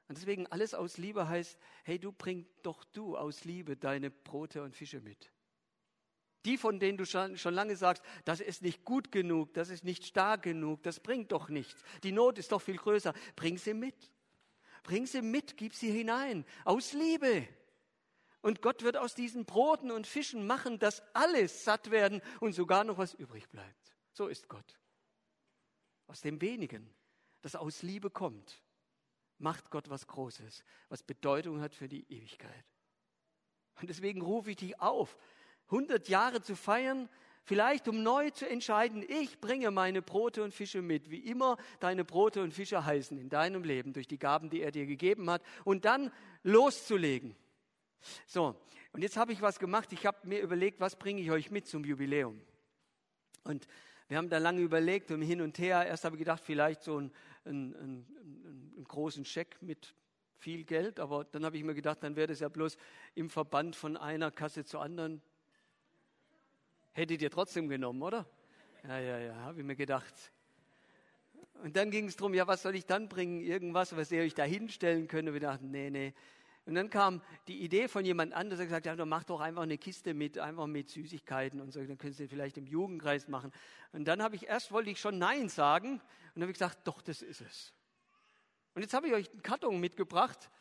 Und 0.07 0.17
deswegen 0.17 0.45
alles 0.47 0.73
aus 0.73 0.97
Liebe 0.97 1.29
heißt, 1.29 1.57
hey, 1.83 1.97
du 1.97 2.11
bring 2.11 2.45
doch 2.63 2.83
du 2.83 3.17
aus 3.17 3.45
Liebe 3.45 3.77
deine 3.77 4.11
Brote 4.11 4.61
und 4.61 4.75
Fische 4.75 4.99
mit. 4.99 5.31
Die, 6.45 6.57
von 6.57 6.79
denen 6.79 6.97
du 6.97 7.05
schon 7.05 7.53
lange 7.53 7.75
sagst, 7.75 8.03
das 8.25 8.41
ist 8.41 8.61
nicht 8.61 8.83
gut 8.83 9.11
genug, 9.11 9.53
das 9.53 9.69
ist 9.69 9.83
nicht 9.83 10.05
stark 10.05 10.43
genug, 10.43 10.83
das 10.83 10.99
bringt 10.99 11.31
doch 11.31 11.49
nichts. 11.49 11.81
Die 12.03 12.11
Not 12.11 12.39
ist 12.39 12.51
doch 12.51 12.61
viel 12.61 12.77
größer. 12.77 13.13
Bring 13.35 13.57
sie 13.57 13.73
mit. 13.73 14.11
Bring 14.83 15.05
sie 15.05 15.21
mit, 15.21 15.57
gib 15.57 15.73
sie 15.73 15.91
hinein. 15.91 16.45
Aus 16.65 16.93
Liebe. 16.93 17.47
Und 18.41 18.61
Gott 18.61 18.81
wird 18.83 18.97
aus 18.97 19.13
diesen 19.13 19.45
Broten 19.45 19.91
und 19.91 20.07
Fischen 20.07 20.47
machen, 20.47 20.79
dass 20.79 21.03
alle 21.13 21.47
satt 21.47 21.91
werden 21.91 22.21
und 22.39 22.53
sogar 22.53 22.83
noch 22.83 22.97
was 22.97 23.13
übrig 23.13 23.47
bleibt. 23.49 23.95
So 24.13 24.27
ist 24.27 24.47
Gott. 24.47 24.79
Aus 26.07 26.21
dem 26.21 26.41
wenigen, 26.41 26.93
das 27.41 27.55
aus 27.55 27.83
Liebe 27.83 28.09
kommt, 28.09 28.61
macht 29.37 29.69
Gott 29.69 29.89
was 29.89 30.07
Großes, 30.07 30.63
was 30.89 31.03
Bedeutung 31.03 31.61
hat 31.61 31.75
für 31.75 31.87
die 31.87 32.11
Ewigkeit. 32.11 32.65
Und 33.79 33.89
deswegen 33.89 34.21
rufe 34.21 34.51
ich 34.51 34.57
dich 34.57 34.79
auf, 34.79 35.17
100 35.65 36.09
Jahre 36.09 36.41
zu 36.41 36.55
feiern, 36.55 37.09
vielleicht 37.43 37.87
um 37.87 38.03
neu 38.03 38.29
zu 38.31 38.47
entscheiden, 38.47 39.03
ich 39.07 39.39
bringe 39.39 39.71
meine 39.71 40.01
Brote 40.01 40.43
und 40.43 40.53
Fische 40.53 40.81
mit, 40.81 41.09
wie 41.09 41.19
immer 41.19 41.57
deine 41.79 42.05
Brote 42.05 42.41
und 42.41 42.53
Fische 42.53 42.85
heißen 42.85 43.17
in 43.17 43.29
deinem 43.29 43.63
Leben, 43.63 43.93
durch 43.93 44.07
die 44.07 44.19
Gaben, 44.19 44.49
die 44.49 44.61
er 44.61 44.71
dir 44.71 44.85
gegeben 44.85 45.29
hat, 45.29 45.41
und 45.63 45.85
dann 45.85 46.11
loszulegen. 46.43 47.35
So, 48.25 48.55
und 48.93 49.01
jetzt 49.01 49.17
habe 49.17 49.31
ich 49.31 49.41
was 49.41 49.59
gemacht. 49.59 49.91
Ich 49.93 50.05
habe 50.05 50.27
mir 50.27 50.41
überlegt, 50.41 50.79
was 50.79 50.95
bringe 50.95 51.21
ich 51.21 51.31
euch 51.31 51.51
mit 51.51 51.67
zum 51.67 51.83
Jubiläum? 51.85 52.41
Und 53.43 53.67
wir 54.07 54.17
haben 54.17 54.29
da 54.29 54.39
lange 54.39 54.61
überlegt 54.61 55.11
und 55.11 55.21
hin 55.21 55.41
und 55.41 55.57
her. 55.57 55.85
Erst 55.85 56.03
habe 56.03 56.15
ich 56.15 56.19
gedacht, 56.19 56.43
vielleicht 56.43 56.83
so 56.83 56.97
einen, 56.97 57.11
einen, 57.45 57.75
einen, 57.75 58.73
einen 58.75 58.85
großen 58.85 59.23
Scheck 59.23 59.57
mit 59.61 59.95
viel 60.37 60.63
Geld, 60.63 60.99
aber 60.99 61.23
dann 61.23 61.45
habe 61.45 61.55
ich 61.55 61.63
mir 61.63 61.75
gedacht, 61.75 61.99
dann 62.01 62.15
wäre 62.15 62.27
das 62.27 62.39
ja 62.39 62.49
bloß 62.49 62.75
im 63.13 63.29
Verband 63.29 63.75
von 63.75 63.95
einer 63.95 64.31
Kasse 64.31 64.65
zur 64.65 64.81
anderen 64.81 65.21
Hättet 66.93 67.21
ihr 67.21 67.31
trotzdem 67.31 67.69
genommen, 67.69 68.01
oder? 68.01 68.25
Ja, 68.87 68.99
ja, 68.99 69.19
ja, 69.19 69.35
habe 69.35 69.59
ich 69.59 69.65
mir 69.65 69.75
gedacht. 69.75 70.13
Und 71.63 71.77
dann 71.77 71.91
ging 71.91 72.07
es 72.07 72.15
darum, 72.15 72.33
ja, 72.33 72.47
was 72.47 72.63
soll 72.63 72.75
ich 72.75 72.85
dann 72.85 73.07
bringen? 73.07 73.41
Irgendwas, 73.41 73.95
was 73.95 74.11
ihr 74.11 74.23
euch 74.23 74.33
da 74.33 74.43
hinstellen 74.43 75.07
könnt. 75.07 75.27
Und 75.27 75.33
wir 75.33 75.41
dachten, 75.41 75.71
nee, 75.71 75.89
nee. 75.89 76.13
Und 76.65 76.75
dann 76.75 76.89
kam 76.89 77.21
die 77.47 77.61
Idee 77.61 77.87
von 77.87 78.05
jemand 78.05 78.33
anderem, 78.33 78.57
der 78.57 78.67
gesagt 78.67 78.87
hat, 78.87 78.97
ja, 78.97 79.05
mach 79.05 79.23
doch 79.23 79.39
einfach 79.39 79.63
eine 79.63 79.77
Kiste 79.77 80.13
mit, 80.13 80.37
einfach 80.37 80.67
mit 80.67 80.89
Süßigkeiten 80.89 81.59
und 81.59 81.71
so, 81.71 81.83
dann 81.83 81.97
könnt 81.97 82.19
ihr 82.19 82.29
vielleicht 82.29 82.57
im 82.57 82.67
Jugendkreis 82.67 83.27
machen. 83.27 83.51
Und 83.93 84.05
dann 84.05 84.21
habe 84.21 84.35
ich 84.35 84.47
erst, 84.47 84.71
wollte 84.71 84.89
ich 84.89 84.99
schon 84.99 85.17
Nein 85.17 85.49
sagen, 85.49 85.93
und 85.93 86.01
dann 86.35 86.43
habe 86.43 86.51
ich 86.51 86.59
gesagt, 86.59 86.87
doch, 86.87 87.01
das 87.01 87.21
ist 87.23 87.41
es. 87.41 87.73
Und 88.75 88.83
jetzt 88.83 88.93
habe 88.93 89.07
ich 89.07 89.13
euch 89.13 89.31
einen 89.31 89.41
Karton 89.41 89.79
mitgebracht, 89.79 90.51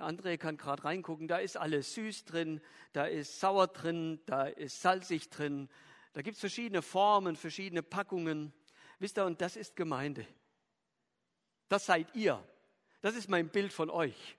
der 0.00 0.08
André 0.08 0.38
kann 0.38 0.56
gerade 0.56 0.84
reingucken, 0.84 1.28
da 1.28 1.38
ist 1.38 1.56
alles 1.56 1.94
süß 1.94 2.24
drin, 2.24 2.60
da 2.92 3.04
ist 3.04 3.38
sauer 3.38 3.68
drin, 3.68 4.20
da 4.26 4.44
ist 4.46 4.80
salzig 4.80 5.28
drin, 5.28 5.68
da 6.12 6.22
gibt 6.22 6.36
es 6.36 6.40
verschiedene 6.40 6.82
Formen, 6.82 7.36
verschiedene 7.36 7.82
Packungen. 7.82 8.52
Wisst 8.98 9.18
ihr, 9.18 9.24
und 9.26 9.40
das 9.40 9.56
ist 9.56 9.76
Gemeinde. 9.76 10.26
Das 11.68 11.86
seid 11.86 12.14
ihr. 12.14 12.42
Das 13.00 13.14
ist 13.14 13.28
mein 13.28 13.48
Bild 13.48 13.72
von 13.72 13.90
euch. 13.90 14.36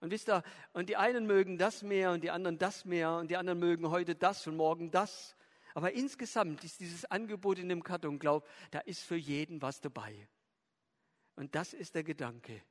Und 0.00 0.10
wisst 0.10 0.28
ihr, 0.28 0.42
und 0.72 0.88
die 0.88 0.96
einen 0.96 1.26
mögen 1.26 1.58
das 1.58 1.82
mehr 1.82 2.10
und 2.10 2.24
die 2.24 2.30
anderen 2.30 2.58
das 2.58 2.84
mehr 2.84 3.12
und 3.16 3.30
die 3.30 3.36
anderen 3.36 3.58
mögen 3.58 3.90
heute 3.90 4.14
das 4.14 4.46
und 4.46 4.56
morgen 4.56 4.90
das. 4.90 5.36
Aber 5.74 5.92
insgesamt 5.92 6.64
ist 6.64 6.80
dieses 6.80 7.04
Angebot 7.04 7.58
in 7.58 7.68
dem 7.68 7.82
Karton, 7.82 8.18
glaub, 8.18 8.48
da 8.70 8.80
ist 8.80 9.02
für 9.02 9.16
jeden 9.16 9.62
was 9.62 9.80
dabei. 9.80 10.28
Und 11.36 11.54
das 11.54 11.72
ist 11.72 11.94
der 11.94 12.04
Gedanke 12.04 12.62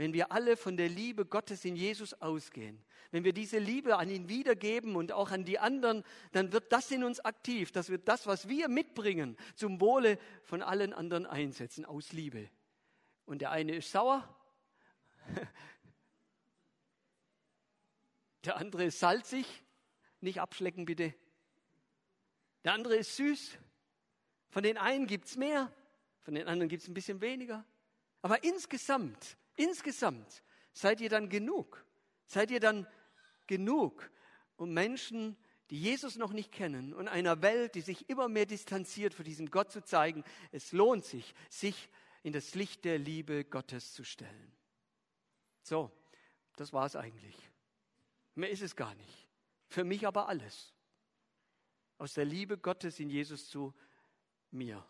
wenn 0.00 0.14
wir 0.14 0.32
alle 0.32 0.56
von 0.56 0.78
der 0.78 0.88
Liebe 0.88 1.26
Gottes 1.26 1.66
in 1.66 1.76
Jesus 1.76 2.14
ausgehen, 2.22 2.82
wenn 3.10 3.22
wir 3.22 3.34
diese 3.34 3.58
Liebe 3.58 3.98
an 3.98 4.08
ihn 4.08 4.30
wiedergeben 4.30 4.96
und 4.96 5.12
auch 5.12 5.30
an 5.30 5.44
die 5.44 5.58
anderen, 5.58 6.04
dann 6.32 6.54
wird 6.54 6.72
das 6.72 6.90
in 6.90 7.04
uns 7.04 7.20
aktiv, 7.20 7.70
dass 7.70 7.90
wir 7.90 7.98
das, 7.98 8.26
was 8.26 8.48
wir 8.48 8.68
mitbringen, 8.68 9.36
zum 9.56 9.78
Wohle 9.78 10.18
von 10.42 10.62
allen 10.62 10.94
anderen 10.94 11.26
einsetzen, 11.26 11.84
aus 11.84 12.12
Liebe. 12.12 12.48
Und 13.26 13.42
der 13.42 13.50
eine 13.50 13.74
ist 13.74 13.92
sauer, 13.92 14.26
der 18.46 18.56
andere 18.56 18.84
ist 18.84 19.00
salzig, 19.00 19.44
nicht 20.22 20.40
abschlecken 20.40 20.86
bitte. 20.86 21.12
Der 22.64 22.72
andere 22.72 22.96
ist 22.96 23.16
süß, 23.16 23.58
von 24.48 24.62
den 24.62 24.78
einen 24.78 25.06
gibt 25.06 25.26
es 25.26 25.36
mehr, 25.36 25.70
von 26.20 26.34
den 26.34 26.48
anderen 26.48 26.70
gibt 26.70 26.84
es 26.84 26.88
ein 26.88 26.94
bisschen 26.94 27.20
weniger. 27.20 27.66
Aber 28.22 28.42
insgesamt 28.44 29.36
Insgesamt 29.56 30.42
seid 30.72 31.00
ihr 31.00 31.08
dann 31.08 31.28
genug. 31.28 31.84
Seid 32.26 32.50
ihr 32.50 32.60
dann 32.60 32.86
genug, 33.46 34.10
um 34.56 34.72
Menschen, 34.72 35.36
die 35.70 35.80
Jesus 35.80 36.16
noch 36.16 36.32
nicht 36.32 36.52
kennen 36.52 36.94
und 36.94 37.08
einer 37.08 37.42
Welt, 37.42 37.74
die 37.74 37.80
sich 37.80 38.08
immer 38.08 38.28
mehr 38.28 38.46
distanziert 38.46 39.14
von 39.14 39.24
diesem 39.24 39.50
Gott 39.50 39.72
zu 39.72 39.82
zeigen, 39.82 40.24
es 40.52 40.72
lohnt 40.72 41.04
sich, 41.04 41.34
sich 41.48 41.88
in 42.22 42.32
das 42.32 42.54
Licht 42.54 42.84
der 42.84 42.98
Liebe 42.98 43.44
Gottes 43.44 43.92
zu 43.92 44.04
stellen. 44.04 44.52
So, 45.62 45.90
das 46.56 46.72
war 46.72 46.86
es 46.86 46.96
eigentlich. 46.96 47.36
Mehr 48.34 48.50
ist 48.50 48.62
es 48.62 48.76
gar 48.76 48.94
nicht. 48.94 49.28
Für 49.68 49.84
mich 49.84 50.06
aber 50.06 50.28
alles. 50.28 50.74
Aus 51.98 52.14
der 52.14 52.24
Liebe 52.24 52.58
Gottes 52.58 52.98
in 52.98 53.10
Jesus 53.10 53.48
zu 53.48 53.74
mir. 54.50 54.84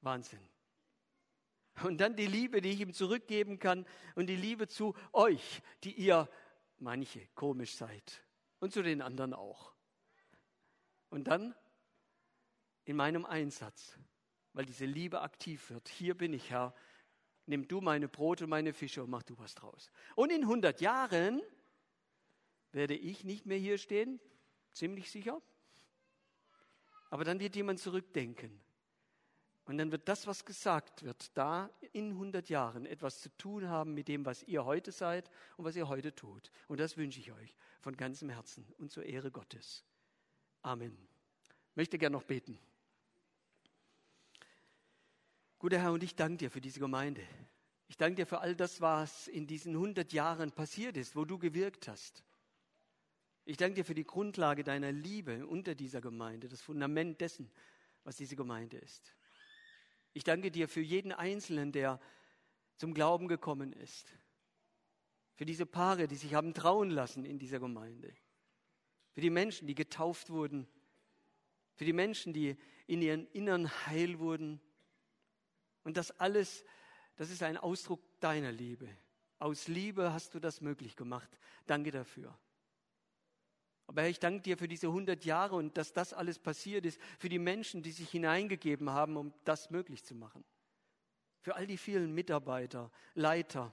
Wahnsinn. 0.00 0.55
Und 1.82 1.98
dann 1.98 2.16
die 2.16 2.26
Liebe, 2.26 2.60
die 2.60 2.70
ich 2.70 2.80
ihm 2.80 2.92
zurückgeben 2.92 3.58
kann 3.58 3.86
und 4.14 4.26
die 4.28 4.36
Liebe 4.36 4.66
zu 4.66 4.94
euch, 5.12 5.62
die 5.84 5.92
ihr 5.92 6.28
manche 6.78 7.26
komisch 7.34 7.74
seid 7.74 8.24
und 8.60 8.72
zu 8.72 8.82
den 8.82 9.02
anderen 9.02 9.34
auch. 9.34 9.74
Und 11.10 11.24
dann 11.28 11.54
in 12.84 12.96
meinem 12.96 13.24
Einsatz, 13.24 13.98
weil 14.52 14.64
diese 14.64 14.86
Liebe 14.86 15.20
aktiv 15.20 15.70
wird. 15.70 15.88
Hier 15.88 16.16
bin 16.16 16.32
ich, 16.32 16.50
Herr. 16.50 16.74
Nimm 17.46 17.68
du 17.68 17.80
meine 17.80 18.08
Brote 18.08 18.44
und 18.44 18.50
meine 18.50 18.72
Fische 18.72 19.04
und 19.04 19.10
mach 19.10 19.22
du 19.22 19.38
was 19.38 19.54
draus. 19.54 19.90
Und 20.14 20.32
in 20.32 20.42
100 20.42 20.80
Jahren 20.80 21.42
werde 22.72 22.94
ich 22.94 23.22
nicht 23.22 23.46
mehr 23.46 23.58
hier 23.58 23.78
stehen, 23.78 24.20
ziemlich 24.72 25.10
sicher. 25.10 25.40
Aber 27.10 27.24
dann 27.24 27.38
wird 27.38 27.54
jemand 27.54 27.78
zurückdenken. 27.78 28.60
Und 29.66 29.78
dann 29.78 29.90
wird 29.90 30.08
das, 30.08 30.28
was 30.28 30.44
gesagt 30.44 31.02
wird, 31.02 31.36
da 31.36 31.68
in 31.92 32.10
100 32.10 32.48
Jahren 32.48 32.86
etwas 32.86 33.20
zu 33.20 33.36
tun 33.36 33.68
haben 33.68 33.94
mit 33.94 34.06
dem, 34.06 34.24
was 34.24 34.44
ihr 34.44 34.64
heute 34.64 34.92
seid 34.92 35.28
und 35.56 35.64
was 35.64 35.74
ihr 35.74 35.88
heute 35.88 36.14
tut. 36.14 36.52
Und 36.68 36.78
das 36.78 36.96
wünsche 36.96 37.18
ich 37.18 37.32
euch 37.32 37.56
von 37.80 37.96
ganzem 37.96 38.28
Herzen 38.28 38.64
und 38.78 38.92
zur 38.92 39.04
Ehre 39.04 39.32
Gottes. 39.32 39.84
Amen. 40.62 40.96
Ich 41.70 41.76
möchte 41.76 41.98
gerne 41.98 42.16
noch 42.16 42.22
beten. 42.22 42.58
Guter 45.58 45.80
Herr, 45.80 45.92
und 45.92 46.04
ich 46.04 46.14
danke 46.14 46.36
dir 46.36 46.50
für 46.50 46.60
diese 46.60 46.78
Gemeinde. 46.78 47.26
Ich 47.88 47.96
danke 47.96 48.16
dir 48.16 48.26
für 48.26 48.38
all 48.38 48.54
das, 48.54 48.80
was 48.80 49.26
in 49.26 49.48
diesen 49.48 49.74
100 49.74 50.12
Jahren 50.12 50.52
passiert 50.52 50.96
ist, 50.96 51.16
wo 51.16 51.24
du 51.24 51.38
gewirkt 51.38 51.88
hast. 51.88 52.22
Ich 53.44 53.56
danke 53.56 53.74
dir 53.74 53.84
für 53.84 53.94
die 53.94 54.04
Grundlage 54.04 54.62
deiner 54.62 54.92
Liebe 54.92 55.44
unter 55.46 55.74
dieser 55.74 56.00
Gemeinde, 56.00 56.48
das 56.48 56.62
Fundament 56.62 57.20
dessen, 57.20 57.50
was 58.04 58.16
diese 58.16 58.36
Gemeinde 58.36 58.76
ist. 58.76 59.15
Ich 60.16 60.24
danke 60.24 60.50
dir 60.50 60.66
für 60.66 60.80
jeden 60.80 61.12
Einzelnen, 61.12 61.72
der 61.72 62.00
zum 62.78 62.94
Glauben 62.94 63.28
gekommen 63.28 63.74
ist. 63.74 64.14
Für 65.34 65.44
diese 65.44 65.66
Paare, 65.66 66.08
die 66.08 66.16
sich 66.16 66.32
haben 66.32 66.54
trauen 66.54 66.88
lassen 66.88 67.26
in 67.26 67.38
dieser 67.38 67.60
Gemeinde. 67.60 68.14
Für 69.12 69.20
die 69.20 69.28
Menschen, 69.28 69.66
die 69.66 69.74
getauft 69.74 70.30
wurden. 70.30 70.66
Für 71.74 71.84
die 71.84 71.92
Menschen, 71.92 72.32
die 72.32 72.56
in 72.86 73.02
ihren 73.02 73.26
Innern 73.32 73.70
heil 73.84 74.18
wurden. 74.18 74.58
Und 75.84 75.98
das 75.98 76.12
alles, 76.12 76.64
das 77.16 77.28
ist 77.28 77.42
ein 77.42 77.58
Ausdruck 77.58 78.00
deiner 78.20 78.52
Liebe. 78.52 78.88
Aus 79.38 79.68
Liebe 79.68 80.14
hast 80.14 80.32
du 80.32 80.40
das 80.40 80.62
möglich 80.62 80.96
gemacht. 80.96 81.28
Danke 81.66 81.90
dafür. 81.90 82.38
Aber 83.86 84.02
Herr, 84.02 84.10
ich 84.10 84.18
danke 84.18 84.42
dir 84.42 84.58
für 84.58 84.68
diese 84.68 84.88
100 84.88 85.24
Jahre 85.24 85.56
und 85.56 85.76
dass 85.76 85.92
das 85.92 86.12
alles 86.12 86.38
passiert 86.38 86.84
ist, 86.86 87.00
für 87.18 87.28
die 87.28 87.38
Menschen, 87.38 87.82
die 87.82 87.92
sich 87.92 88.10
hineingegeben 88.10 88.90
haben, 88.90 89.16
um 89.16 89.32
das 89.44 89.70
möglich 89.70 90.04
zu 90.04 90.14
machen. 90.14 90.44
Für 91.40 91.54
all 91.54 91.66
die 91.66 91.76
vielen 91.76 92.12
Mitarbeiter, 92.12 92.90
Leiter, 93.14 93.72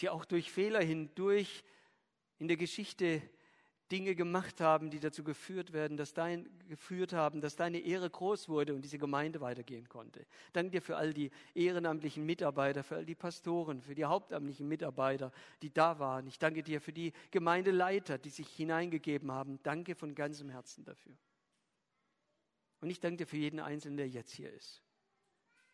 die 0.00 0.08
auch 0.08 0.24
durch 0.24 0.50
Fehler 0.50 0.82
hindurch 0.82 1.64
in 2.38 2.48
der 2.48 2.56
Geschichte 2.56 3.22
Dinge 3.92 4.14
gemacht 4.14 4.60
haben, 4.60 4.90
die 4.90 4.98
dazu 4.98 5.22
geführt 5.22 5.72
werden, 5.72 5.96
dass 5.96 6.14
dein, 6.14 6.48
geführt 6.68 7.12
haben, 7.12 7.40
dass 7.40 7.54
deine 7.54 7.80
Ehre 7.80 8.08
groß 8.08 8.48
wurde 8.48 8.74
und 8.74 8.82
diese 8.82 8.98
Gemeinde 8.98 9.40
weitergehen 9.40 9.88
konnte. 9.88 10.24
Danke 10.52 10.70
dir 10.70 10.82
für 10.82 10.96
all 10.96 11.12
die 11.12 11.30
ehrenamtlichen 11.54 12.24
Mitarbeiter, 12.24 12.82
für 12.82 12.96
all 12.96 13.04
die 13.04 13.14
Pastoren, 13.14 13.82
für 13.82 13.94
die 13.94 14.06
hauptamtlichen 14.06 14.66
Mitarbeiter, 14.66 15.32
die 15.60 15.72
da 15.72 15.98
waren. 15.98 16.26
Ich 16.26 16.38
danke 16.38 16.62
dir 16.62 16.80
für 16.80 16.92
die 16.92 17.12
Gemeindeleiter, 17.30 18.16
die 18.16 18.30
sich 18.30 18.48
hineingegeben 18.48 19.30
haben. 19.30 19.62
Danke 19.62 19.94
von 19.94 20.14
ganzem 20.14 20.48
Herzen 20.48 20.84
dafür. 20.84 21.16
Und 22.80 22.88
ich 22.88 23.00
danke 23.00 23.18
dir 23.18 23.26
für 23.26 23.36
jeden 23.36 23.60
Einzelnen, 23.60 23.98
der 23.98 24.08
jetzt 24.08 24.32
hier 24.32 24.52
ist. 24.52 24.82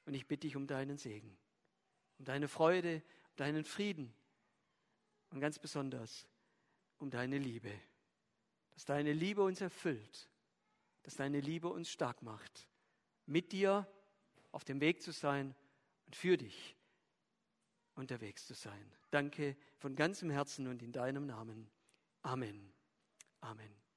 Und 0.05 0.15
ich 0.15 0.27
bitte 0.27 0.47
dich 0.47 0.57
um 0.57 0.67
deinen 0.67 0.99
Segen, 0.99 1.37
um 2.19 2.25
deine 2.25 2.49
Freude, 2.49 3.03
um 3.31 3.37
deinen 3.37 3.65
Frieden 3.65 4.13
und 5.31 5.41
ganz 5.41 5.61
besonders 5.61 6.27
um 6.99 7.11
deine 7.11 7.39
Liebe 7.39 7.71
dass 8.81 8.87
deine 8.87 9.13
Liebe 9.13 9.43
uns 9.43 9.61
erfüllt, 9.61 10.31
dass 11.03 11.15
deine 11.15 11.39
Liebe 11.39 11.69
uns 11.69 11.91
stark 11.91 12.23
macht, 12.23 12.67
mit 13.27 13.53
dir 13.53 13.87
auf 14.53 14.65
dem 14.65 14.81
Weg 14.81 15.03
zu 15.03 15.13
sein 15.13 15.55
und 16.07 16.17
für 16.17 16.39
dich 16.39 16.79
unterwegs 17.95 18.47
zu 18.47 18.55
sein. 18.55 18.91
Danke 19.11 19.55
von 19.77 19.95
ganzem 19.97 20.31
Herzen 20.31 20.67
und 20.67 20.81
in 20.81 20.93
deinem 20.93 21.27
Namen. 21.27 21.71
Amen. 22.23 22.73
Amen. 23.43 23.90